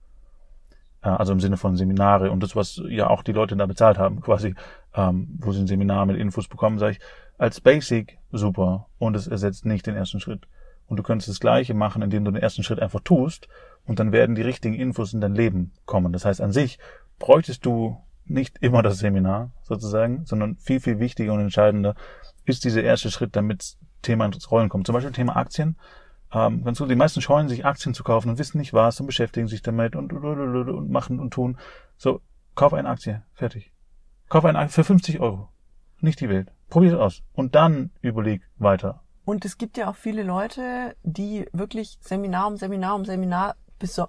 Also 1.01 1.33
im 1.33 1.39
Sinne 1.39 1.57
von 1.57 1.75
Seminare 1.75 2.29
und 2.29 2.43
das, 2.43 2.55
was 2.55 2.79
ja 2.87 3.09
auch 3.09 3.23
die 3.23 3.31
Leute 3.31 3.55
da 3.55 3.65
bezahlt 3.65 3.97
haben, 3.97 4.21
quasi, 4.21 4.53
ähm, 4.93 5.39
wo 5.39 5.51
sie 5.51 5.61
ein 5.61 5.67
Seminar 5.67 6.05
mit 6.05 6.17
Infos 6.17 6.47
bekommen, 6.47 6.77
sage 6.77 6.93
ich, 6.93 6.99
als 7.39 7.59
Basic 7.59 8.19
super 8.31 8.87
und 8.99 9.15
es 9.15 9.25
ersetzt 9.25 9.65
nicht 9.65 9.87
den 9.87 9.95
ersten 9.95 10.19
Schritt. 10.19 10.47
Und 10.85 10.97
du 10.97 11.03
könntest 11.03 11.29
das 11.29 11.39
Gleiche 11.39 11.73
machen, 11.73 12.01
indem 12.01 12.25
du 12.25 12.31
den 12.31 12.41
ersten 12.41 12.63
Schritt 12.63 12.79
einfach 12.79 12.99
tust 12.99 13.47
und 13.85 13.99
dann 13.99 14.11
werden 14.11 14.35
die 14.35 14.41
richtigen 14.41 14.75
Infos 14.75 15.13
in 15.13 15.21
dein 15.21 15.33
Leben 15.33 15.71
kommen. 15.85 16.13
Das 16.13 16.25
heißt, 16.25 16.41
an 16.41 16.51
sich 16.51 16.77
bräuchtest 17.17 17.65
du 17.65 17.97
nicht 18.25 18.57
immer 18.59 18.83
das 18.83 18.99
Seminar 18.99 19.51
sozusagen, 19.63 20.25
sondern 20.25 20.57
viel, 20.57 20.79
viel 20.79 20.99
wichtiger 20.99 21.33
und 21.33 21.39
entscheidender 21.39 21.95
ist 22.45 22.63
dieser 22.63 22.83
erste 22.83 23.09
Schritt, 23.09 23.35
damit 23.35 23.77
Thema 24.01 24.25
ins 24.25 24.51
Rollen 24.51 24.69
kommt. 24.69 24.85
Zum 24.85 24.93
Beispiel 24.93 25.11
Thema 25.11 25.35
Aktien. 25.35 25.77
Ähm, 26.33 26.63
ganz 26.63 26.79
gut, 26.79 26.89
die 26.89 26.95
meisten 26.95 27.21
scheuen 27.21 27.49
sich 27.49 27.65
Aktien 27.65 27.93
zu 27.93 28.03
kaufen 28.03 28.29
und 28.29 28.39
wissen 28.39 28.57
nicht 28.57 28.73
was 28.73 28.99
und 28.99 29.05
beschäftigen 29.05 29.47
sich 29.47 29.61
damit 29.61 29.95
und, 29.95 30.13
und, 30.13 30.23
und, 30.23 30.69
und 30.69 30.89
machen 30.89 31.19
und 31.19 31.31
tun. 31.31 31.57
So, 31.97 32.21
kauf 32.55 32.73
eine 32.73 32.89
Aktie, 32.89 33.23
fertig. 33.33 33.73
Kauf 34.29 34.45
eine 34.45 34.59
Aktie 34.59 34.73
für 34.73 34.83
50 34.83 35.19
Euro. 35.19 35.49
Nicht 35.99 36.21
die 36.21 36.29
Welt. 36.29 36.51
Probier 36.69 36.93
es 36.93 36.99
aus. 36.99 37.23
Und 37.33 37.55
dann 37.55 37.91
überleg 38.01 38.41
weiter. 38.57 39.03
Und 39.25 39.45
es 39.45 39.57
gibt 39.57 39.77
ja 39.77 39.89
auch 39.89 39.95
viele 39.95 40.23
Leute, 40.23 40.95
die 41.03 41.47
wirklich 41.53 41.97
Seminar 42.01 42.47
um 42.47 42.57
Seminar 42.57 42.95
um 42.95 43.05
Seminar 43.05 43.55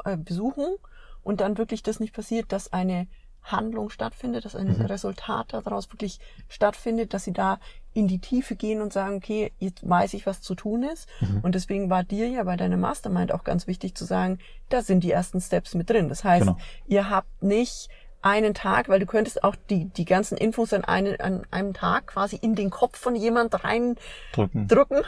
äh, 0.05 0.17
besuchen 0.17 0.77
und 1.23 1.41
dann 1.41 1.59
wirklich 1.59 1.83
das 1.83 2.01
nicht 2.01 2.15
passiert, 2.15 2.53
dass 2.53 2.73
eine 2.73 3.09
Handlung 3.43 3.91
stattfindet, 3.91 4.45
dass 4.45 4.57
ein 4.57 4.69
mhm. 4.69 4.87
Resultat 4.87 5.53
daraus 5.53 5.91
wirklich 5.93 6.21
stattfindet, 6.49 7.13
dass 7.13 7.25
sie 7.25 7.33
da 7.33 7.59
in 7.95 8.09
die 8.09 8.19
Tiefe 8.19 8.57
gehen 8.57 8.81
und 8.81 8.93
sagen, 8.93 9.17
okay, 9.17 9.53
jetzt 9.59 9.89
weiß 9.89 10.15
ich, 10.15 10.27
was 10.27 10.41
zu 10.41 10.55
tun 10.55 10.83
ist. 10.83 11.09
Mhm. 11.21 11.41
Und 11.43 11.55
deswegen 11.55 11.91
war 11.91 12.05
dir 12.05 12.29
ja 12.29 12.43
bei 12.45 12.57
deiner 12.57 12.77
Mastermind 12.77 13.33
auch 13.33 13.45
ganz 13.45 13.67
wichtig 13.67 13.95
zu 13.95 14.05
sagen, 14.05 14.39
da 14.69 14.83
sind 14.83 15.05
die 15.05 15.11
ersten 15.11 15.41
Steps 15.41 15.75
mit 15.75 15.91
drin. 15.91 16.09
Das 16.09 16.25
heißt, 16.25 16.47
genau. 16.47 16.59
ihr 16.87 17.11
habt 17.11 17.43
nicht 17.43 17.89
einen 18.23 18.55
Tag, 18.55 18.89
weil 18.89 19.01
du 19.01 19.07
könntest 19.07 19.43
auch 19.43 19.57
die, 19.69 19.87
die 19.87 20.05
ganzen 20.05 20.39
Infos 20.39 20.73
an, 20.73 20.85
einen, 20.85 21.21
an 21.21 21.43
einem 21.51 21.75
Tag 21.75 22.07
quasi 22.09 22.37
in 22.37 22.55
den 22.55 22.71
Kopf 22.71 22.99
von 22.99 23.17
jemand 23.17 23.65
rein 23.65 23.97
drücken. 24.33 24.69
drücken 24.69 25.03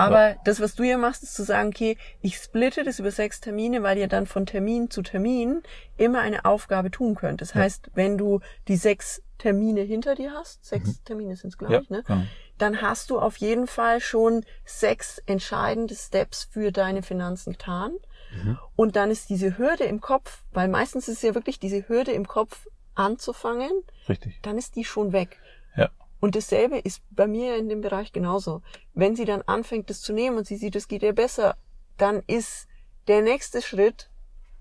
aber 0.00 0.30
ja. 0.30 0.36
das, 0.44 0.60
was 0.60 0.74
du 0.76 0.82
ja 0.82 0.96
machst, 0.96 1.22
ist 1.22 1.34
zu 1.34 1.42
sagen, 1.42 1.68
okay, 1.68 1.98
ich 2.22 2.36
splitte 2.36 2.84
das 2.84 2.98
über 3.00 3.10
sechs 3.10 3.42
Termine, 3.42 3.82
weil 3.82 3.98
ihr 3.98 4.08
dann 4.08 4.26
von 4.26 4.46
Termin 4.46 4.88
zu 4.88 5.02
Termin 5.02 5.62
immer 5.98 6.20
eine 6.20 6.46
Aufgabe 6.46 6.90
tun 6.90 7.14
könnt. 7.14 7.42
Das 7.42 7.52
ja. 7.52 7.60
heißt, 7.60 7.90
wenn 7.92 8.16
du 8.16 8.40
die 8.66 8.76
sechs 8.76 9.22
Termine 9.40 9.80
hinter 9.80 10.14
dir 10.14 10.32
hast, 10.32 10.64
sechs 10.64 10.86
mhm. 10.86 11.04
Termine 11.04 11.36
sind 11.36 11.48
es, 11.48 11.58
glaube 11.58 11.74
ja, 11.74 11.80
ich, 11.80 11.90
ne? 11.90 12.02
Genau. 12.06 12.22
Dann 12.58 12.82
hast 12.82 13.08
du 13.10 13.18
auf 13.18 13.38
jeden 13.38 13.66
Fall 13.66 14.00
schon 14.00 14.44
sechs 14.66 15.18
entscheidende 15.26 15.94
Steps 15.94 16.44
für 16.44 16.72
deine 16.72 17.02
Finanzen 17.02 17.52
getan. 17.54 17.94
Mhm. 18.32 18.58
Und 18.76 18.96
dann 18.96 19.10
ist 19.10 19.30
diese 19.30 19.56
Hürde 19.56 19.84
im 19.84 20.00
Kopf, 20.00 20.42
weil 20.52 20.68
meistens 20.68 21.08
ist 21.08 21.16
es 21.16 21.22
ja 21.22 21.34
wirklich 21.34 21.58
diese 21.58 21.88
Hürde 21.88 22.12
im 22.12 22.28
Kopf 22.28 22.68
anzufangen. 22.94 23.72
Richtig. 24.08 24.38
Dann 24.42 24.58
ist 24.58 24.76
die 24.76 24.84
schon 24.84 25.12
weg. 25.12 25.40
Ja. 25.74 25.88
Und 26.20 26.36
dasselbe 26.36 26.78
ist 26.78 27.02
bei 27.10 27.26
mir 27.26 27.56
in 27.56 27.70
dem 27.70 27.80
Bereich 27.80 28.12
genauso. 28.12 28.60
Wenn 28.92 29.16
sie 29.16 29.24
dann 29.24 29.40
anfängt, 29.42 29.88
das 29.88 30.02
zu 30.02 30.12
nehmen 30.12 30.36
und 30.36 30.46
sie 30.46 30.56
sieht, 30.56 30.76
es 30.76 30.86
geht 30.86 31.02
ihr 31.02 31.14
besser, 31.14 31.56
dann 31.96 32.22
ist 32.26 32.68
der 33.08 33.22
nächste 33.22 33.62
Schritt 33.62 34.10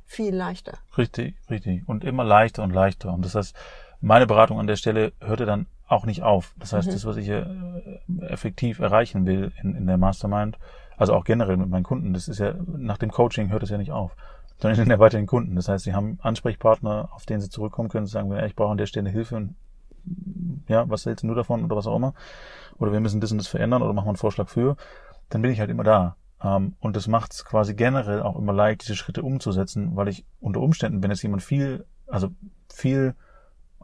viel 0.06 0.34
leichter. 0.34 0.80
Richtig, 0.98 1.36
richtig. 1.50 1.84
Und 1.88 2.06
immer 2.06 2.24
leichter 2.24 2.64
und 2.64 2.72
leichter. 2.72 3.14
Und 3.14 3.26
das 3.26 3.36
heißt, 3.36 3.56
meine 4.02 4.28
Beratung 4.28 4.60
an 4.60 4.68
der 4.68 4.76
Stelle 4.76 5.14
hörte 5.20 5.46
dann 5.46 5.68
auch 5.88 6.06
nicht 6.06 6.24
auf. 6.24 6.54
Das 6.58 6.74
heißt, 6.74 6.88
mhm. 6.88 6.92
das, 6.92 7.06
was 7.06 7.18
ich 7.18 7.30
äh, 7.30 7.46
effektiv 8.22 8.80
erreichen 8.80 9.26
will 9.26 9.52
in, 9.62 9.76
in 9.76 9.88
der 9.88 9.98
Mastermind, 9.98 10.58
also 10.98 11.14
auch 11.14 11.24
generell 11.24 11.58
mit 11.58 11.70
meinen 11.70 11.84
Kunden, 11.84 12.14
das 12.14 12.28
ist 12.28 12.40
ja, 12.40 12.54
nach 12.68 12.98
dem 12.98 13.12
Coaching 13.12 13.50
hört 13.50 13.64
es 13.64 13.70
ja 13.70 13.78
nicht 13.78 13.92
auf, 13.92 14.16
sondern 14.58 14.82
in 14.82 14.90
der 14.90 15.00
weiteren 15.00 15.26
Kunden. 15.26 15.56
Das 15.56 15.68
heißt, 15.68 15.86
sie 15.86 15.94
haben 15.94 16.20
Ansprechpartner, 16.22 17.10
auf 17.14 17.26
den 17.26 17.40
sie 17.40 17.50
zurückkommen 17.50 17.90
können, 17.90 18.06
sagen, 18.06 18.32
ich 18.46 18.56
brauche 18.56 18.72
an 18.72 18.78
der 18.78 18.86
Stelle 18.86 19.10
Hilfe 19.10 19.36
und 19.36 19.56
ja, 20.68 20.90
was 20.90 21.06
hältst 21.06 21.24
du 21.24 21.34
davon 21.34 21.64
oder 21.64 21.76
was 21.76 21.88
auch 21.88 21.96
immer. 21.96 22.14
oder 22.78 22.92
wir 22.92 23.00
müssen 23.00 23.22
das 23.22 23.32
und 23.32 23.38
das 23.38 23.48
verändern 23.48 23.82
oder 23.82 23.94
machen 23.94 24.06
wir 24.06 24.12
einen 24.12 24.18
Vorschlag 24.18 24.48
für, 24.48 24.76
dann 25.30 25.42
bin 25.42 25.52
ich 25.52 25.60
halt 25.60 25.70
immer 25.70 25.84
da. 25.84 26.16
Ähm, 26.44 26.76
und 26.80 26.96
das 26.96 27.08
macht 27.08 27.34
es 27.34 27.46
quasi 27.46 27.74
generell 27.74 28.22
auch 28.22 28.38
immer 28.38 28.54
leicht, 28.54 28.84
diese 28.84 28.96
Schritte 28.96 29.24
umzusetzen, 29.24 29.96
weil 29.96 30.08
ich 30.08 30.26
unter 30.40 30.62
Umständen, 30.62 31.04
wenn 31.04 31.12
jetzt 31.12 31.24
jemand 31.24 31.44
viel, 31.44 31.86
also 32.08 32.30
viel 32.72 33.16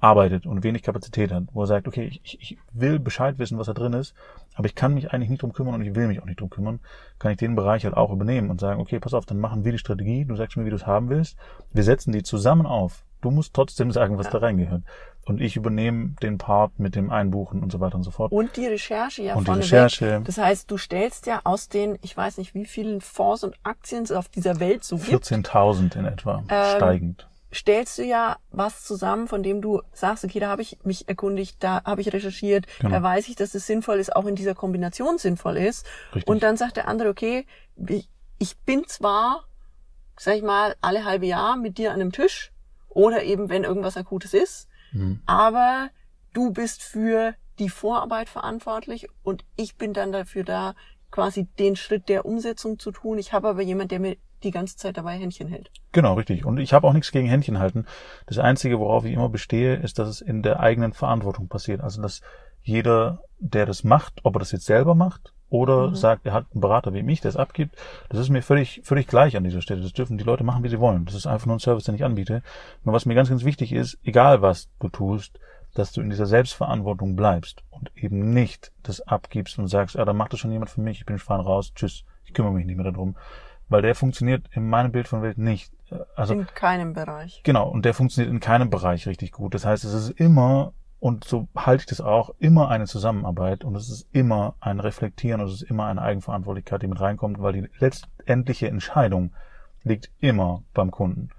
arbeitet 0.06 0.46
und 0.46 0.64
wenig 0.64 0.84
Kapazität 0.84 1.32
hat, 1.32 1.46
wo 1.52 1.64
er 1.64 1.68
sagt, 1.68 1.88
okay, 1.88 2.06
ich, 2.24 2.40
ich 2.40 2.58
will 2.72 3.00
Bescheid 3.00 3.40
wissen, 3.40 3.58
was 3.58 3.66
da 3.66 3.74
drin 3.74 3.94
ist, 3.94 4.14
aber 4.54 4.68
ich 4.68 4.76
kann 4.76 4.94
mich 4.94 5.12
eigentlich 5.12 5.32
nicht 5.32 5.42
drum 5.42 5.52
kümmern 5.52 5.74
und 5.74 5.82
ich 5.82 5.96
will 5.96 6.08
mich 6.08 6.22
auch 6.22 6.26
nicht 6.26 6.40
drum 6.40 6.52
kümmern, 6.52 6.80
kann 7.18 7.32
ich 7.32 7.38
den 7.38 7.56
Bereich 7.56 7.86
halt 7.86 7.98
auch 7.98 8.12
übernehmen 8.12 8.52
und 8.52 8.60
sagen, 8.60 8.80
okay, 8.80 9.00
pass 9.00 9.16
auf, 9.16 9.26
dann 9.26 9.40
machen 9.40 9.66
wir 9.66 9.72
die 9.72 9.80
Strategie, 9.80 10.24
du 10.24 10.36
sagst 10.36 10.58
mir, 10.58 10.66
wie 10.66 10.70
du 10.70 10.76
es 10.76 10.86
haben 10.86 11.10
willst, 11.10 11.38
wir 11.74 11.84
setzen 11.84 12.12
die 12.12 12.22
zusammen 12.22 12.68
auf. 12.68 13.04
Du 13.22 13.32
musst 13.32 13.56
trotzdem 13.56 13.92
sagen, 13.92 14.20
was 14.20 14.28
ja. 14.28 14.34
da 14.34 14.38
reingehört. 14.38 14.84
Und 15.26 15.42
ich 15.42 15.56
übernehme 15.56 16.10
den 16.22 16.38
Part 16.38 16.78
mit 16.78 16.94
dem 16.94 17.10
Einbuchen 17.10 17.64
und 17.64 17.72
so 17.72 17.80
weiter 17.80 17.96
und 17.96 18.04
so 18.04 18.12
fort. 18.12 18.32
Und 18.32 18.56
die 18.56 18.68
Recherche 18.68 19.24
ja 19.24 19.34
und 19.34 19.48
die 19.48 19.52
Recherche. 19.52 20.20
Weg. 20.20 20.26
Das 20.26 20.38
heißt, 20.38 20.70
du 20.70 20.78
stellst 20.78 21.26
ja 21.26 21.42
aus 21.44 21.68
den, 21.68 21.98
ich 22.04 22.16
weiß 22.16 22.38
nicht, 22.38 22.54
wie 22.54 22.66
vielen 22.66 23.02
Fonds 23.02 23.44
und 23.44 23.56
Aktien 23.64 24.04
es 24.04 24.12
auf 24.12 24.30
dieser 24.30 24.60
Welt 24.60 24.84
so 24.84 24.98
gibt. 24.98 25.26
14.000 25.26 25.98
in 25.98 26.06
etwa, 26.06 26.44
ähm, 26.48 26.76
steigend 26.76 27.28
stellst 27.56 27.98
du 27.98 28.04
ja 28.04 28.38
was 28.52 28.84
zusammen, 28.84 29.28
von 29.28 29.42
dem 29.42 29.62
du 29.62 29.82
sagst, 29.94 30.24
okay, 30.24 30.40
da 30.40 30.50
habe 30.50 30.62
ich 30.62 30.78
mich 30.84 31.08
erkundigt, 31.08 31.58
da 31.62 31.84
habe 31.84 32.02
ich 32.02 32.12
recherchiert, 32.14 32.66
genau. 32.80 32.92
da 32.92 33.04
weiß 33.04 33.28
ich, 33.30 33.36
dass 33.36 33.56
es 33.56 33.66
sinnvoll 33.66 34.00
ist, 34.00 34.16
auch 34.16 34.26
in 34.26 34.36
dieser 34.36 34.56
Kombination 34.56 35.18
sinnvoll 35.18 35.58
ist. 35.58 35.86
Richtig. 36.14 36.28
Und 36.28 36.44
dann 36.44 36.58
sagt 36.58 36.78
der 36.78 36.88
andere, 36.88 37.10
okay, 37.10 37.46
ich 38.38 38.58
bin 38.66 38.86
zwar, 38.88 39.46
sag 40.18 40.36
ich 40.36 40.44
mal, 40.44 40.76
alle 40.82 41.06
halbe 41.06 41.26
Jahr 41.26 41.56
mit 41.56 41.78
dir 41.78 41.92
an 41.92 42.02
einem 42.02 42.12
Tisch 42.12 42.52
oder 42.90 43.24
eben, 43.24 43.50
wenn 43.50 43.64
irgendwas 43.64 43.98
Akutes 43.98 44.34
ist, 44.34 44.68
mhm. 44.92 45.22
aber 45.26 45.90
du 46.34 46.52
bist 46.52 46.84
für 46.84 47.36
die 47.60 47.70
Vorarbeit 47.70 48.28
verantwortlich 48.28 49.08
und 49.24 49.46
ich 49.56 49.78
bin 49.78 49.94
dann 49.94 50.12
dafür 50.12 50.44
da, 50.44 50.76
quasi 51.16 51.48
den 51.60 51.78
Schritt 51.78 52.10
der 52.10 52.26
Umsetzung 52.26 52.78
zu 52.78 52.92
tun. 52.92 53.18
Ich 53.18 53.32
habe 53.32 53.48
aber 53.48 53.62
jemand, 53.62 53.92
der 53.92 54.02
mir 54.02 54.18
die 54.46 54.52
ganze 54.52 54.78
Zeit 54.78 54.98
dabei 54.98 55.18
Händchen 55.18 55.48
hält. 55.48 55.72
Genau, 55.92 56.14
richtig. 56.14 56.46
Und 56.46 56.58
ich 56.60 56.74
habe 56.74 56.88
auch 56.88 56.94
nichts 56.94 57.12
gegen 57.12 57.28
Händchen 57.28 57.60
halten. 57.60 57.86
Das 58.28 58.38
Einzige, 58.38 58.80
worauf 58.80 59.06
ich 59.06 59.14
immer 59.14 59.30
bestehe, 59.30 59.76
ist, 59.76 60.00
dass 60.00 60.08
es 60.08 60.22
in 60.22 60.44
der 60.44 60.60
eigenen 60.60 60.94
Verantwortung 60.94 61.48
passiert. 61.48 61.82
Also, 61.82 62.02
dass 62.02 62.22
jeder, 62.62 63.20
der 63.40 63.66
das 63.66 63.84
macht, 63.84 64.22
ob 64.24 64.36
er 64.36 64.40
das 64.40 64.52
jetzt 64.52 64.66
selber 64.66 64.96
macht 64.96 65.34
oder 65.50 65.90
mhm. 65.90 65.96
sagt, 65.96 66.26
er 66.26 66.34
hat 66.34 66.48
einen 66.52 66.62
Berater 66.62 66.94
wie 66.94 67.04
mich, 67.04 67.22
der 67.22 67.30
es 67.30 67.38
abgibt, 67.38 67.76
das 68.10 68.20
ist 68.20 68.30
mir 68.30 68.42
völlig, 68.42 68.82
völlig 68.84 69.08
gleich 69.08 69.38
an 69.38 69.44
dieser 69.44 69.62
Stelle. 69.62 69.82
Das 69.82 69.94
dürfen 69.94 70.18
die 70.18 70.24
Leute 70.24 70.44
machen, 70.44 70.64
wie 70.64 70.70
sie 70.70 70.80
wollen. 70.80 71.06
Das 71.06 71.16
ist 71.16 71.28
einfach 71.28 71.46
nur 71.46 71.56
ein 71.56 71.60
Service, 71.60 71.84
den 71.84 71.96
ich 71.96 72.04
anbiete. 72.04 72.42
Nur 72.84 72.96
was 72.96 73.06
mir 73.06 73.16
ganz, 73.16 73.30
ganz 73.30 73.44
wichtig 73.44 73.72
ist, 73.72 74.00
egal 74.04 74.42
was 74.42 74.70
du 74.80 74.90
tust, 74.90 75.40
dass 75.76 75.92
du 75.92 76.02
in 76.02 76.10
dieser 76.10 76.26
Selbstverantwortung 76.26 77.16
bleibst 77.16 77.64
und 77.70 77.92
eben 77.96 78.34
nicht 78.34 78.72
das 78.82 79.02
abgibst 79.02 79.60
und 79.60 79.68
sagst, 79.68 79.96
ja, 79.96 80.06
dann 80.06 80.18
macht 80.18 80.34
das 80.34 80.40
schon 80.40 80.52
jemand 80.52 80.72
für 80.72 80.82
mich, 80.82 81.00
ich 81.00 81.06
bin 81.06 81.20
fahren 81.20 81.42
raus, 81.42 81.74
tschüss, 81.76 82.06
ich 82.24 82.34
kümmere 82.34 82.54
mich 82.54 82.66
nicht 82.66 82.78
mehr 82.78 82.92
darum 82.92 83.16
weil 83.70 83.82
der 83.82 83.96
funktioniert 83.96 84.46
in 84.52 84.68
meinem 84.68 84.92
Bild 84.92 85.08
von 85.08 85.22
Welt 85.22 85.38
nicht. 85.38 85.72
Also 86.16 86.34
in 86.34 86.48
keinem 86.48 86.94
Bereich. 86.94 87.42
Genau, 87.44 87.70
und 87.70 87.86
der 87.86 87.94
funktioniert 87.94 88.34
in 88.34 88.40
keinem 88.40 88.70
Bereich 88.70 89.08
richtig 89.08 89.32
gut. 89.32 89.54
Das 89.54 89.66
heißt, 89.66 89.84
es 89.84 89.94
ist 89.94 90.10
immer 90.20 90.74
und 91.00 91.24
so 91.24 91.48
halte 91.56 91.82
ich 91.82 91.86
das 91.86 92.02
auch 92.02 92.32
immer 92.40 92.70
eine 92.70 92.86
Zusammenarbeit 92.86 93.64
und 93.64 93.76
es 93.76 93.90
ist 93.90 94.08
immer 94.12 94.56
ein 94.60 94.80
Reflektieren 94.80 95.42
und 95.42 95.48
es 95.48 95.62
ist 95.62 95.70
immer 95.70 95.86
eine 95.86 96.02
Eigenverantwortlichkeit, 96.02 96.82
die 96.82 96.88
mit 96.88 97.00
reinkommt, 97.00 97.40
weil 97.40 97.54
die 97.54 97.70
letztendliche 97.80 98.68
Entscheidung 98.68 99.32
liegt 99.84 100.10
immer 100.20 100.64
beim 100.74 100.90
Kunden. 100.90 101.30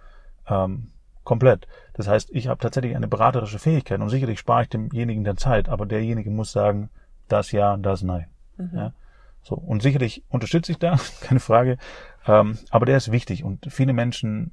Ähm, 0.46 0.92
komplett. 1.24 1.66
Das 1.94 2.06
heißt, 2.06 2.30
ich 2.32 2.48
habe 2.48 2.60
tatsächlich 2.60 2.94
eine 2.94 3.08
beraterische 3.08 3.58
Fähigkeit 3.58 4.00
und 4.00 4.08
sicherlich 4.08 4.38
spare 4.38 4.62
ich 4.62 4.68
demjenigen 4.68 5.24
der 5.24 5.36
Zeit, 5.36 5.68
aber 5.68 5.84
derjenige 5.84 6.30
muss 6.30 6.52
sagen, 6.52 6.90
das 7.28 7.50
ja, 7.50 7.76
das 7.76 8.02
nein. 8.02 8.26
Mhm. 8.56 8.70
Ja? 8.72 8.92
So, 9.42 9.56
und 9.56 9.82
sicherlich 9.82 10.22
unterstütze 10.28 10.72
ich 10.72 10.78
da, 10.78 10.96
keine 11.20 11.40
Frage. 11.40 11.78
Ähm, 12.26 12.58
aber 12.70 12.86
der 12.86 12.96
ist 12.96 13.12
wichtig 13.12 13.44
und 13.44 13.66
viele 13.70 13.92
Menschen 13.92 14.52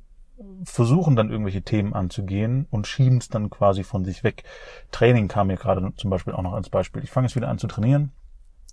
versuchen 0.63 1.15
dann 1.15 1.29
irgendwelche 1.29 1.61
Themen 1.61 1.93
anzugehen 1.93 2.65
und 2.69 2.87
schieben 2.87 3.17
es 3.17 3.29
dann 3.29 3.49
quasi 3.49 3.83
von 3.83 4.03
sich 4.03 4.23
weg. 4.23 4.43
Training 4.91 5.27
kam 5.27 5.47
mir 5.47 5.57
gerade 5.57 5.93
zum 5.95 6.09
Beispiel 6.09 6.33
auch 6.33 6.41
noch 6.41 6.53
als 6.53 6.69
Beispiel. 6.69 7.03
Ich 7.03 7.11
fange 7.11 7.27
jetzt 7.27 7.35
wieder 7.35 7.49
an 7.49 7.59
zu 7.59 7.67
trainieren, 7.67 8.11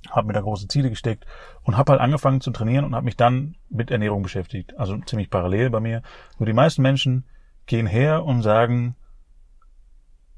habe 0.09 0.27
mir 0.27 0.33
da 0.33 0.41
große 0.41 0.69
Ziele 0.69 0.91
gesteckt 0.91 1.27
und 1.63 1.77
habe 1.77 1.93
halt 1.93 2.01
angefangen 2.01 2.41
zu 2.41 2.51
trainieren 2.51 2.85
und 2.85 2.95
habe 2.95 3.05
mich 3.05 3.17
dann 3.17 3.57
mit 3.69 3.91
Ernährung 3.91 4.23
beschäftigt. 4.23 4.79
Also 4.79 4.97
ziemlich 4.99 5.31
parallel 5.31 5.71
bei 5.71 5.81
mir. 5.81 6.03
Nur 6.39 6.47
die 6.47 6.53
meisten 6.53 6.83
Menschen 6.83 7.25
gehen 7.67 7.87
her 7.87 8.25
und 8.25 8.43
sagen, 8.43 8.97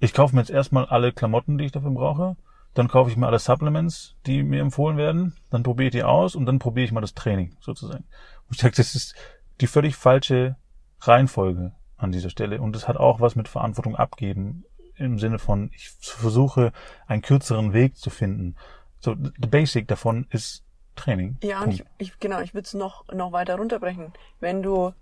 ich 0.01 0.13
kaufe 0.13 0.35
mir 0.35 0.43
jetzt 0.43 0.51
erstmal 0.51 0.87
alle 0.87 1.13
Klamotten, 1.13 1.59
die 1.59 1.67
ich 1.67 1.73
dafür 1.73 1.93
brauche. 1.93 2.37
Dann 2.75 2.89
kaufe 2.89 3.11
ich 3.11 3.17
mir 3.17 3.27
alle 3.27 3.39
Supplements, 3.39 4.15
die 4.27 4.43
mir 4.43 4.61
empfohlen 4.61 4.97
werden. 4.97 5.37
Dann 5.51 5.63
probiere 5.63 5.89
ich 5.89 5.93
die 5.93 6.05
aus 6.05 6.35
und 6.35 6.47
dann 6.47 6.59
probiere 6.59 6.87
ich 6.87 6.93
mal 6.93 7.03
das 7.03 7.15
Training 7.15 7.55
sozusagen. 7.61 8.05
Und 8.49 8.55
ich 8.55 8.59
sage, 8.59 8.75
das 8.77 8.95
ist 8.95 9.15
die 9.61 9.67
völlig 9.67 9.97
falsche 9.97 10.57
Reihenfolge 11.01 11.73
an 11.99 12.13
dieser 12.13 12.31
Stelle. 12.31 12.61
Und 12.61 12.75
es 12.75 12.89
hat 12.89 12.97
auch 12.97 13.21
was 13.21 13.37
mit 13.37 13.49
Verantwortung 13.49 13.97
abgeben 13.97 14.65
im 14.97 15.19
Sinne 15.19 15.39
von, 15.39 15.71
ich 15.75 15.91
versuche 15.91 16.73
einen 17.07 17.23
kürzeren 17.23 17.73
Weg 17.73 17.97
zu 17.97 18.09
finden. 18.09 18.57
So, 19.01 19.15
the 19.15 19.49
basic 19.49 19.89
davon 19.89 20.27
ist 20.31 20.65
Training. 20.97 21.39
Ja, 21.43 21.63
und 21.63 21.73
ich, 21.73 21.85
ich, 21.99 22.19
genau, 22.21 22.41
ich 22.41 22.55
würde 22.55 22.67
es 22.67 22.75
noch, 22.75 23.07
noch 23.13 23.33
weiter 23.33 23.57
runterbrechen. 23.57 24.13
Wenn 24.41 24.63
du 24.63 24.93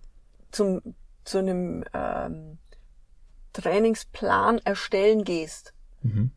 zum, 0.50 0.80
zu 1.24 1.38
einem 1.38 1.84
ähm, 1.92 2.58
Trainingsplan 3.52 4.58
erstellen 4.58 5.24
gehst, 5.24 5.74
mhm 6.02 6.32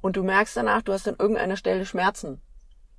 und 0.00 0.16
du 0.16 0.22
merkst 0.22 0.56
danach, 0.56 0.82
du 0.82 0.92
hast 0.92 1.08
an 1.08 1.16
irgendeiner 1.18 1.56
Stelle 1.56 1.86
Schmerzen, 1.86 2.40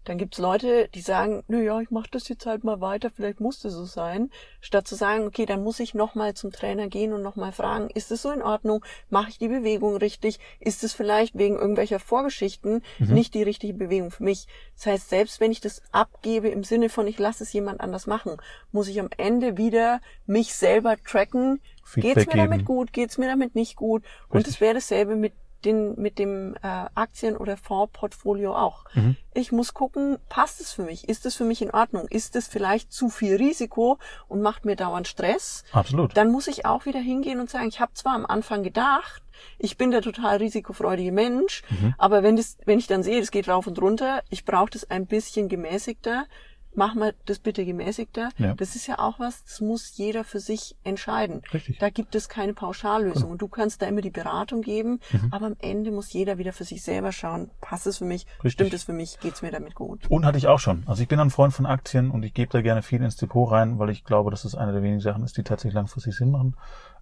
dann 0.06 0.18
gibt's 0.18 0.38
Leute, 0.38 0.90
die 0.96 1.02
sagen, 1.02 1.44
na 1.48 1.60
ja, 1.60 1.80
ich 1.82 1.92
mache 1.92 2.10
das 2.10 2.30
jetzt 2.30 2.46
halt 2.46 2.64
mal 2.64 2.82
weiter, 2.82 3.12
vielleicht 3.14 3.42
muss 3.42 3.60
das 3.60 3.74
so 3.74 3.86
sein, 3.86 4.32
statt 4.62 4.88
zu 4.88 4.96
sagen, 4.96 5.28
okay, 5.28 5.46
dann 5.46 5.64
muss 5.64 5.80
ich 5.80 5.94
nochmal 5.94 6.34
zum 6.34 6.52
Trainer 6.52 6.88
gehen 6.88 7.14
und 7.14 7.22
nochmal 7.22 7.52
fragen, 7.52 7.90
ist 7.90 8.10
es 8.12 8.22
so 8.22 8.32
in 8.32 8.42
Ordnung, 8.42 8.84
mache 9.10 9.30
ich 9.30 9.38
die 9.38 9.50
Bewegung 9.50 9.98
richtig, 9.98 10.40
ist 10.60 10.84
es 10.84 10.94
vielleicht 10.94 11.38
wegen 11.38 11.58
irgendwelcher 11.58 12.00
Vorgeschichten 12.00 12.82
mhm. 12.98 13.14
nicht 13.14 13.34
die 13.34 13.44
richtige 13.44 13.74
Bewegung 13.74 14.10
für 14.10 14.24
mich. 14.24 14.48
Das 14.76 14.86
heißt, 14.88 15.10
selbst 15.10 15.42
wenn 15.42 15.52
ich 15.52 15.62
das 15.62 15.84
abgebe 15.92 16.48
im 16.48 16.64
Sinne 16.64 16.90
von, 16.90 17.06
ich 17.06 17.20
lasse 17.20 17.44
es 17.44 17.54
jemand 17.54 17.82
anders 17.82 18.08
machen, 18.08 18.38
muss 18.72 18.88
ich 18.88 19.00
am 19.00 19.10
Ende 19.18 19.58
wieder 19.58 20.02
mich 20.26 20.56
selber 20.56 20.96
tracken, 20.98 21.62
Feedback 21.84 22.16
geht's 22.16 22.28
mir 22.28 22.34
geben. 22.34 22.52
damit 22.52 22.66
gut, 22.66 22.94
geht's 22.94 23.18
mir 23.18 23.28
damit 23.28 23.54
nicht 23.54 23.76
gut 23.76 24.04
richtig. 24.04 24.32
und 24.32 24.48
es 24.48 24.62
wäre 24.62 24.76
dasselbe 24.76 25.16
mit 25.16 25.34
den, 25.66 26.00
mit 26.00 26.20
dem 26.20 26.56
äh, 26.62 26.86
Aktien- 26.96 27.38
oder 27.38 27.58
Fondsportfolio 27.58 28.56
auch. 28.56 28.86
Mhm. 28.94 29.16
Ich 29.34 29.52
muss 29.52 29.74
gucken, 29.74 30.18
passt 30.30 30.62
es 30.62 30.72
für 30.72 30.84
mich? 30.84 31.08
Ist 31.08 31.26
es 31.26 31.36
für 31.36 31.46
mich 31.46 31.62
in 31.62 31.72
Ordnung? 31.72 32.08
Ist 32.10 32.36
es 32.36 32.48
vielleicht 32.48 32.92
zu 32.92 33.10
viel 33.10 33.36
Risiko 33.36 33.98
und 34.28 34.42
macht 34.42 34.66
mir 34.66 34.76
dauernd 34.76 35.08
Stress? 35.08 35.64
Absolut. 35.72 36.16
Dann 36.18 36.32
muss 36.32 36.48
ich 36.48 36.66
auch 36.66 36.86
wieder 36.86 37.00
hingehen 37.00 37.40
und 37.40 37.50
sagen, 37.50 37.68
ich 37.68 37.80
habe 37.80 37.94
zwar 37.94 38.14
am 38.14 38.26
Anfang 38.26 38.64
gedacht, 38.64 39.22
ich 39.58 39.78
bin 39.78 39.92
der 39.92 40.02
total 40.02 40.38
risikofreudige 40.38 41.12
Mensch, 41.12 41.64
mhm. 41.70 41.94
aber 41.98 42.24
wenn, 42.24 42.36
das, 42.36 42.58
wenn 42.66 42.80
ich 42.80 42.88
dann 42.88 43.04
sehe, 43.04 43.22
es 43.22 43.32
geht 43.32 43.48
rauf 43.48 43.68
und 43.68 43.82
runter, 43.82 44.22
ich 44.30 44.46
brauche 44.46 44.72
das 44.72 44.90
ein 44.90 45.06
bisschen 45.06 45.48
gemäßigter, 45.48 46.26
mach 46.74 46.96
mal 46.96 47.14
das 47.26 47.40
bitte 47.40 47.66
gemäßigter. 47.66 48.30
Ja. 48.38 48.54
Das 48.54 48.76
ist 48.76 48.88
ja 48.88 49.00
auch 49.00 49.20
was, 49.20 49.44
das 49.44 49.62
muss 49.62 49.98
jeder 49.98 50.24
für 50.24 50.40
sich 50.40 50.76
entscheiden. 50.84 51.42
Richtig. 51.54 51.80
Da 51.80 51.90
gibt 51.90 52.16
es 52.16 52.30
keine 52.30 52.54
Pauschallösung. 52.54 53.22
Genau. 53.22 53.32
Und 53.32 53.42
du 53.42 53.48
kannst 53.48 53.82
da 53.82 53.88
immer 53.88 54.02
die 54.02 54.10
Beratung 54.10 54.62
geben, 54.62 55.00
mhm. 55.12 55.30
aber 55.32 55.48
am 55.48 55.56
Ende 55.60 55.92
muss 55.92 56.14
jeder 56.14 56.38
wieder 56.38 56.54
für 56.54 56.64
sich 56.64 56.82
selber 56.82 57.12
schauen, 57.12 57.50
passt 57.62 57.88
es 57.88 57.98
für 57.98 58.06
mich, 58.06 58.26
Richtig. 58.38 58.54
stimmt 58.54 58.74
es 58.74 58.84
für 58.84 58.94
mich, 58.94 59.20
geht's 59.20 59.42
mir 59.42 59.52
damit 59.52 59.76
gut. 59.76 60.08
Und 60.10 60.26
hatte 60.26 60.38
ich 60.38 60.48
auch 60.48 60.60
schon. 60.60 60.84
Also 60.86 61.02
ich 61.02 61.08
bin 61.08 61.20
ein 61.20 61.30
Freund 61.30 61.54
von 61.54 61.66
Aktien 61.66 62.12
und 62.12 62.24
ich 62.24 62.34
gebe 62.34 62.52
da 62.52 62.62
gerne 62.62 62.82
viel 62.82 63.02
ins 63.02 63.16
Depot 63.16 63.52
rein, 63.52 63.80
weil 63.80 63.90
ich 63.90 64.04
glaube, 64.04 64.32
dass 64.32 64.46
es 64.46 64.56
eine 64.56 64.72
der 64.72 64.84
wenigen 64.84 65.02
Sachen 65.02 65.24
ist, 65.24 65.38
die 65.38 65.44
tatsächlich 65.44 65.76
langfristig 65.76 66.16
Sinn 66.16 66.32
machen. 66.32 66.56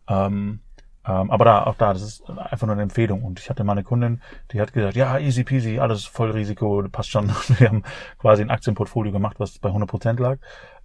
Ähm, 0.08 0.62
ähm, 1.08 1.32
aber 1.32 1.46
da, 1.46 1.64
auch 1.64 1.76
da, 1.76 1.94
das 1.94 2.02
ist 2.02 2.30
einfach 2.30 2.68
nur 2.68 2.74
eine 2.74 2.84
Empfehlung. 2.84 3.24
Und 3.24 3.40
ich 3.40 3.50
hatte 3.50 3.64
mal 3.64 3.74
eine 3.74 3.84
Kundin, 3.84 4.22
die 4.52 4.60
hat 4.60 4.74
gesagt, 4.74 4.96
ja, 4.96 5.18
easy 5.18 5.44
peasy, 5.44 5.80
alles 5.80 6.06
voll 6.06 6.32
Risiko, 6.32 6.84
passt 6.92 7.10
schon. 7.10 7.30
Wir 7.58 7.70
haben 7.70 7.84
quasi 8.20 8.42
ein 8.42 8.50
Aktienportfolio 8.50 9.12
gemacht, 9.12 9.40
was 9.40 9.58
bei 9.60 9.70
100 9.70 9.90
Prozent 9.90 10.20
lag. 10.20 10.38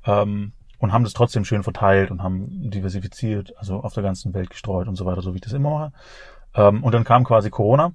Ähm, 0.07 0.53
und 0.79 0.93
haben 0.93 1.05
das 1.05 1.13
trotzdem 1.13 1.45
schön 1.45 1.63
verteilt 1.63 2.11
und 2.11 2.23
haben 2.23 2.71
diversifiziert, 2.71 3.57
also 3.57 3.81
auf 3.81 3.95
der 3.95 4.03
ganzen 4.03 4.35
Welt 4.35 4.51
gestreut 4.51 4.89
und 4.89 4.97
so 4.97 5.07
weiter, 5.07 5.23
so 5.23 5.33
wie 5.33 5.37
ich 5.37 5.43
das 5.43 5.53
immer 5.53 5.71
mache. 5.71 5.93
Ähm, 6.55 6.83
und 6.83 6.93
dann 6.93 7.05
kam 7.05 7.25
quasi 7.25 7.51
Corona. 7.51 7.93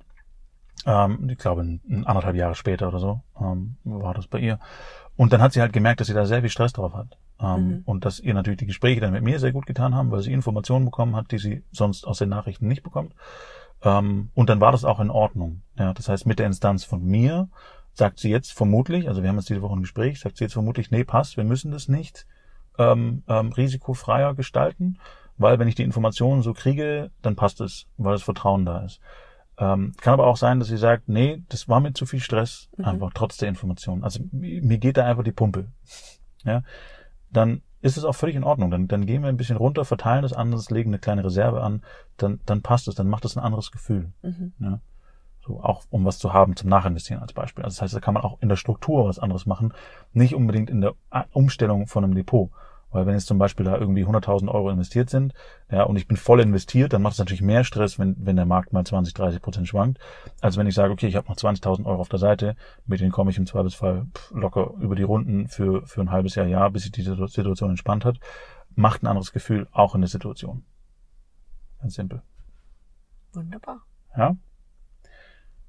Ähm, 0.85 1.29
ich 1.29 1.37
glaube, 1.37 1.61
ein, 1.61 2.05
anderthalb 2.05 2.35
Jahre 2.35 2.55
später 2.55 2.87
oder 2.87 2.99
so 2.99 3.21
ähm, 3.41 3.77
war 3.83 4.13
das 4.13 4.27
bei 4.27 4.39
ihr. 4.39 4.59
Und 5.17 5.33
dann 5.33 5.41
hat 5.41 5.53
sie 5.53 5.61
halt 5.61 5.73
gemerkt, 5.73 5.99
dass 5.99 6.07
sie 6.07 6.13
da 6.13 6.25
sehr 6.25 6.41
viel 6.41 6.49
Stress 6.49 6.73
drauf 6.73 6.93
hat. 6.93 7.17
Ähm, 7.39 7.67
mhm. 7.67 7.81
Und 7.85 8.05
dass 8.05 8.19
ihr 8.19 8.33
natürlich 8.33 8.59
die 8.59 8.65
Gespräche 8.65 9.01
dann 9.01 9.13
mit 9.13 9.23
mir 9.23 9.39
sehr 9.39 9.51
gut 9.51 9.65
getan 9.65 9.93
haben, 9.93 10.11
weil 10.11 10.21
sie 10.21 10.33
Informationen 10.33 10.85
bekommen 10.85 11.15
hat, 11.15 11.31
die 11.31 11.37
sie 11.37 11.63
sonst 11.71 12.05
aus 12.05 12.17
den 12.17 12.29
Nachrichten 12.29 12.67
nicht 12.67 12.83
bekommt. 12.83 13.13
Ähm, 13.83 14.29
und 14.33 14.49
dann 14.49 14.59
war 14.59 14.71
das 14.71 14.85
auch 14.85 14.99
in 14.99 15.09
Ordnung. 15.09 15.61
Ja, 15.77 15.93
das 15.93 16.09
heißt, 16.09 16.25
mit 16.25 16.39
der 16.39 16.47
Instanz 16.47 16.83
von 16.83 17.03
mir 17.03 17.49
sagt 17.93 18.19
sie 18.19 18.29
jetzt 18.29 18.53
vermutlich, 18.53 19.07
also 19.07 19.21
wir 19.21 19.29
haben 19.29 19.37
jetzt 19.37 19.49
diese 19.49 19.61
Woche 19.61 19.75
ein 19.75 19.81
Gespräch, 19.81 20.19
sagt 20.19 20.37
sie 20.37 20.45
jetzt 20.45 20.53
vermutlich, 20.53 20.91
nee, 20.91 21.03
passt, 21.03 21.37
wir 21.37 21.43
müssen 21.43 21.71
das 21.71 21.87
nicht 21.87 22.27
ähm, 22.77 23.23
ähm, 23.27 23.51
risikofreier 23.51 24.35
gestalten, 24.35 24.99
weil 25.37 25.59
wenn 25.59 25.67
ich 25.67 25.75
die 25.75 25.83
Informationen 25.83 26.41
so 26.41 26.53
kriege, 26.53 27.11
dann 27.21 27.35
passt 27.35 27.61
es, 27.61 27.85
weil 27.97 28.13
das 28.13 28.23
Vertrauen 28.23 28.65
da 28.65 28.79
ist. 28.79 28.99
Ähm, 29.59 29.93
kann 29.99 30.13
aber 30.13 30.27
auch 30.27 30.37
sein, 30.37 30.59
dass 30.59 30.67
sie 30.67 30.77
sagt, 30.77 31.09
nee, 31.09 31.41
das 31.49 31.67
war 31.67 31.79
mir 31.79 31.93
zu 31.93 32.05
viel 32.05 32.19
Stress, 32.19 32.69
Mhm. 32.77 32.85
einfach 32.85 33.11
trotz 33.13 33.37
der 33.37 33.49
Information. 33.49 34.03
Also 34.03 34.19
mir 34.31 34.77
geht 34.77 34.97
da 34.97 35.05
einfach 35.05 35.23
die 35.23 35.31
Pumpe. 35.31 35.67
Ja, 36.43 36.61
dann 37.31 37.61
ist 37.81 37.97
es 37.97 38.05
auch 38.05 38.15
völlig 38.15 38.35
in 38.35 38.43
Ordnung. 38.43 38.71
Dann, 38.71 38.87
dann 38.87 39.05
gehen 39.05 39.21
wir 39.21 39.29
ein 39.29 39.37
bisschen 39.37 39.57
runter, 39.57 39.85
verteilen 39.85 40.23
das 40.23 40.33
anders, 40.33 40.69
legen 40.69 40.89
eine 40.89 40.99
kleine 40.99 41.23
Reserve 41.23 41.61
an, 41.61 41.83
dann, 42.17 42.39
dann 42.45 42.61
passt 42.61 42.87
es, 42.87 42.95
dann 42.95 43.07
macht 43.07 43.25
es 43.25 43.37
ein 43.37 43.43
anderes 43.43 43.71
Gefühl. 43.71 44.11
Mhm. 44.21 44.53
Ja. 44.59 44.81
So, 45.45 45.61
auch 45.61 45.83
um 45.89 46.03
was 46.03 46.19
zu 46.19 46.33
haben 46.33 46.55
zum 46.55 46.69
Nachinvestieren 46.69 47.21
als 47.21 47.33
Beispiel. 47.33 47.63
Also 47.63 47.75
das 47.75 47.81
heißt, 47.81 47.95
da 47.95 47.99
kann 47.99 48.13
man 48.13 48.23
auch 48.23 48.41
in 48.41 48.49
der 48.49 48.57
Struktur 48.57 49.07
was 49.07 49.19
anderes 49.19 49.45
machen, 49.45 49.73
nicht 50.11 50.35
unbedingt 50.35 50.69
in 50.69 50.81
der 50.81 50.95
Umstellung 51.31 51.87
von 51.87 52.03
einem 52.03 52.15
Depot. 52.15 52.51
Weil 52.89 53.05
wenn 53.05 53.13
jetzt 53.15 53.27
zum 53.27 53.37
Beispiel 53.37 53.65
da 53.65 53.77
irgendwie 53.77 54.05
100.000 54.05 54.47
Euro 54.49 54.69
investiert 54.69 55.09
sind, 55.09 55.33
ja, 55.69 55.83
und 55.83 55.97
ich 55.97 56.07
bin 56.07 56.15
voll 56.15 56.39
investiert, 56.39 56.93
dann 56.93 57.01
macht 57.01 57.13
es 57.13 57.19
natürlich 57.19 57.41
mehr 57.41 57.63
Stress, 57.65 57.99
wenn, 57.99 58.15
wenn 58.19 58.37
der 58.37 58.45
Markt 58.45 58.71
mal 58.71 58.85
20, 58.85 59.13
30 59.13 59.41
Prozent 59.41 59.67
schwankt, 59.67 59.99
als 60.39 60.55
wenn 60.57 60.67
ich 60.67 60.75
sage, 60.75 60.93
okay, 60.93 61.07
ich 61.07 61.15
habe 61.17 61.27
noch 61.27 61.35
20.000 61.35 61.85
Euro 61.85 61.99
auf 61.99 62.09
der 62.09 62.19
Seite, 62.19 62.55
mit 62.85 63.01
denen 63.01 63.11
komme 63.11 63.29
ich 63.31 63.37
im 63.37 63.45
Zweifelsfall 63.45 64.07
locker 64.31 64.71
über 64.79 64.95
die 64.95 65.03
Runden 65.03 65.47
für, 65.47 65.85
für 65.85 65.99
ein 66.01 66.11
halbes 66.11 66.35
Jahr, 66.35 66.47
Jahr, 66.47 66.71
bis 66.71 66.83
sich 66.83 66.91
die 66.93 67.01
Situ- 67.01 67.27
Situation 67.27 67.69
entspannt 67.71 68.05
hat. 68.05 68.19
Macht 68.75 69.03
ein 69.03 69.07
anderes 69.07 69.31
Gefühl, 69.33 69.67
auch 69.71 69.93
in 69.95 70.01
der 70.01 70.07
Situation. 70.09 70.63
Ganz 71.81 71.95
simpel. 71.95 72.21
Wunderbar. 73.33 73.81
Ja? 74.15 74.35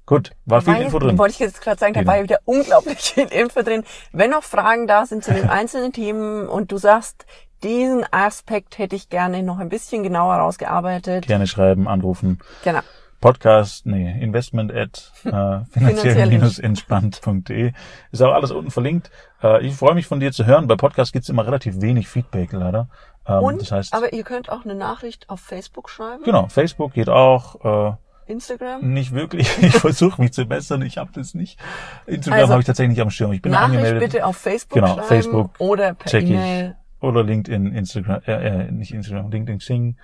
Gut, 0.09 0.31
war 0.45 0.61
viel 0.61 0.75
Info 0.77 0.97
drin. 0.97 1.17
Wollte 1.19 1.33
ich 1.33 1.39
jetzt 1.39 1.61
gerade 1.61 1.79
sagen, 1.79 1.93
da 1.93 1.99
Genau. 1.99 2.09
war 2.11 2.17
ja 2.17 2.23
wieder 2.23 2.39
unglaublich 2.45 2.97
viel 2.97 3.25
Info 3.27 3.61
drin. 3.61 3.83
Wenn 4.11 4.31
noch 4.31 4.41
Fragen 4.43 4.87
da 4.87 5.05
sind 5.05 5.23
zu 5.23 5.31
den 5.33 5.47
einzelnen 5.49 5.93
Themen 5.93 6.47
und 6.49 6.71
du 6.71 6.77
sagst, 6.79 7.27
diesen 7.61 8.05
Aspekt 8.11 8.79
hätte 8.79 8.95
ich 8.95 9.09
gerne 9.09 9.43
noch 9.43 9.59
ein 9.59 9.69
bisschen 9.69 10.01
genauer 10.01 10.35
rausgearbeitet. 10.35 11.27
Gerne 11.27 11.45
schreiben, 11.45 11.87
anrufen. 11.87 12.39
Genau. 12.63 12.79
Podcast, 13.21 13.85
nee, 13.85 14.19
investment 14.19 14.71
at 14.73 15.11
äh, 15.25 15.59
finanziell-entspannt.de. 15.79 17.73
Ist 18.11 18.21
auch 18.21 18.33
alles 18.33 18.51
unten 18.51 18.71
verlinkt. 18.71 19.11
Äh, 19.43 19.65
ich 19.65 19.75
freue 19.75 19.93
mich 19.93 20.07
von 20.07 20.19
dir 20.19 20.31
zu 20.31 20.45
hören. 20.45 20.67
Bei 20.67 20.75
Podcast 20.75 21.13
gibt's 21.13 21.29
immer 21.29 21.45
relativ 21.45 21.81
wenig 21.81 22.07
Feedback 22.07 22.51
leider. 22.53 22.87
Ähm, 23.27 23.39
Und, 23.43 23.61
das 23.61 23.71
heißt, 23.71 23.93
aber 23.93 24.13
ihr 24.13 24.23
könnt 24.23 24.49
auch 24.49 24.63
eine 24.63 24.73
Nachricht 24.75 25.29
auf 25.29 25.39
Facebook 25.41 25.89
schreiben. 25.89 26.23
genau, 26.23 26.47
Facebook 26.47 26.93
geht 26.93 27.09
auch. 27.09 27.91
Äh, 27.91 27.95
Instagram. 28.29 28.93
nicht 28.93 29.11
wirklich. 29.13 29.49
Ich 29.61 29.75
versuche 29.75 30.21
mich 30.21 30.31
zu 30.33 30.45
bessern. 30.45 30.81
Ich 30.81 30.97
habe 30.97 31.11
das 31.13 31.33
nicht. 31.33 31.59
Instagram 32.05 32.39
Also, 32.39 32.51
habe 32.53 32.61
ich 32.61 32.67
tatsächlich 32.67 32.95
nicht 32.97 33.01
am 33.01 33.09
Schirm. 33.09 33.31
Ich 33.33 33.41
bin 33.41 33.51
Nachricht 33.51 33.77
angemeldet. 33.79 34.11
bitte 34.11 34.25
auf 34.25 34.37
Facebook 34.37 34.75
Genau, 34.75 34.95
schreiben 34.95 35.07
Facebook 35.07 35.51
oder 35.59 35.93
per. 35.93 36.19
E-Mail. 36.21 36.75
Oder 37.01 37.23
LinkedIn, 37.23 37.73
Instagram, 37.73 38.21
äh, 38.27 38.65
äh, 38.67 38.71
nicht 38.71 38.93
Instagram, 38.93 39.31
LinkedIn, 39.31 39.59
Xing. 39.59 39.95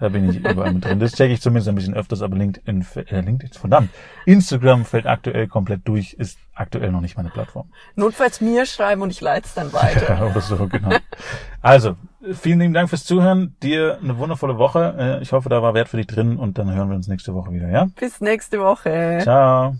Da 0.00 0.08
bin 0.08 0.30
ich 0.30 0.38
überall 0.38 0.72
mit 0.72 0.84
drin. 0.84 0.98
Das 0.98 1.12
checke 1.12 1.32
ich 1.34 1.42
zumindest 1.42 1.68
ein 1.68 1.74
bisschen 1.74 1.94
öfters, 1.94 2.22
aber 2.22 2.36
LinkedIn, 2.36 2.86
äh, 2.96 3.20
LinkedIn, 3.20 3.52
verdammt. 3.52 3.90
Instagram 4.24 4.84
fällt 4.86 5.06
aktuell 5.06 5.46
komplett 5.46 5.86
durch, 5.86 6.14
ist 6.14 6.38
aktuell 6.54 6.90
noch 6.90 7.02
nicht 7.02 7.16
meine 7.18 7.28
Plattform. 7.28 7.68
Notfalls 7.96 8.40
mir 8.40 8.64
schreiben 8.66 9.02
und 9.02 9.10
ich 9.10 9.20
leite 9.20 9.46
es 9.46 9.54
dann 9.54 9.72
weiter. 9.72 10.00
Ja, 10.20 10.26
oder 10.26 10.40
so, 10.40 10.66
genau. 10.68 10.96
Also, 11.60 11.96
vielen 12.32 12.60
lieben 12.60 12.74
Dank 12.74 12.88
fürs 12.88 13.04
Zuhören. 13.04 13.54
Dir 13.62 13.98
eine 14.02 14.16
wundervolle 14.18 14.56
Woche. 14.58 14.94
Äh, 14.98 15.22
Ich 15.22 15.32
hoffe, 15.32 15.48
da 15.50 15.62
war 15.62 15.74
Wert 15.74 15.88
für 15.88 15.98
dich 15.98 16.06
drin 16.06 16.36
und 16.36 16.56
dann 16.58 16.72
hören 16.72 16.88
wir 16.88 16.96
uns 16.96 17.06
nächste 17.06 17.34
Woche 17.34 17.52
wieder, 17.52 17.68
ja? 17.68 17.86
Bis 17.98 18.20
nächste 18.20 18.58
Woche. 18.60 19.18
Ciao. 19.22 19.76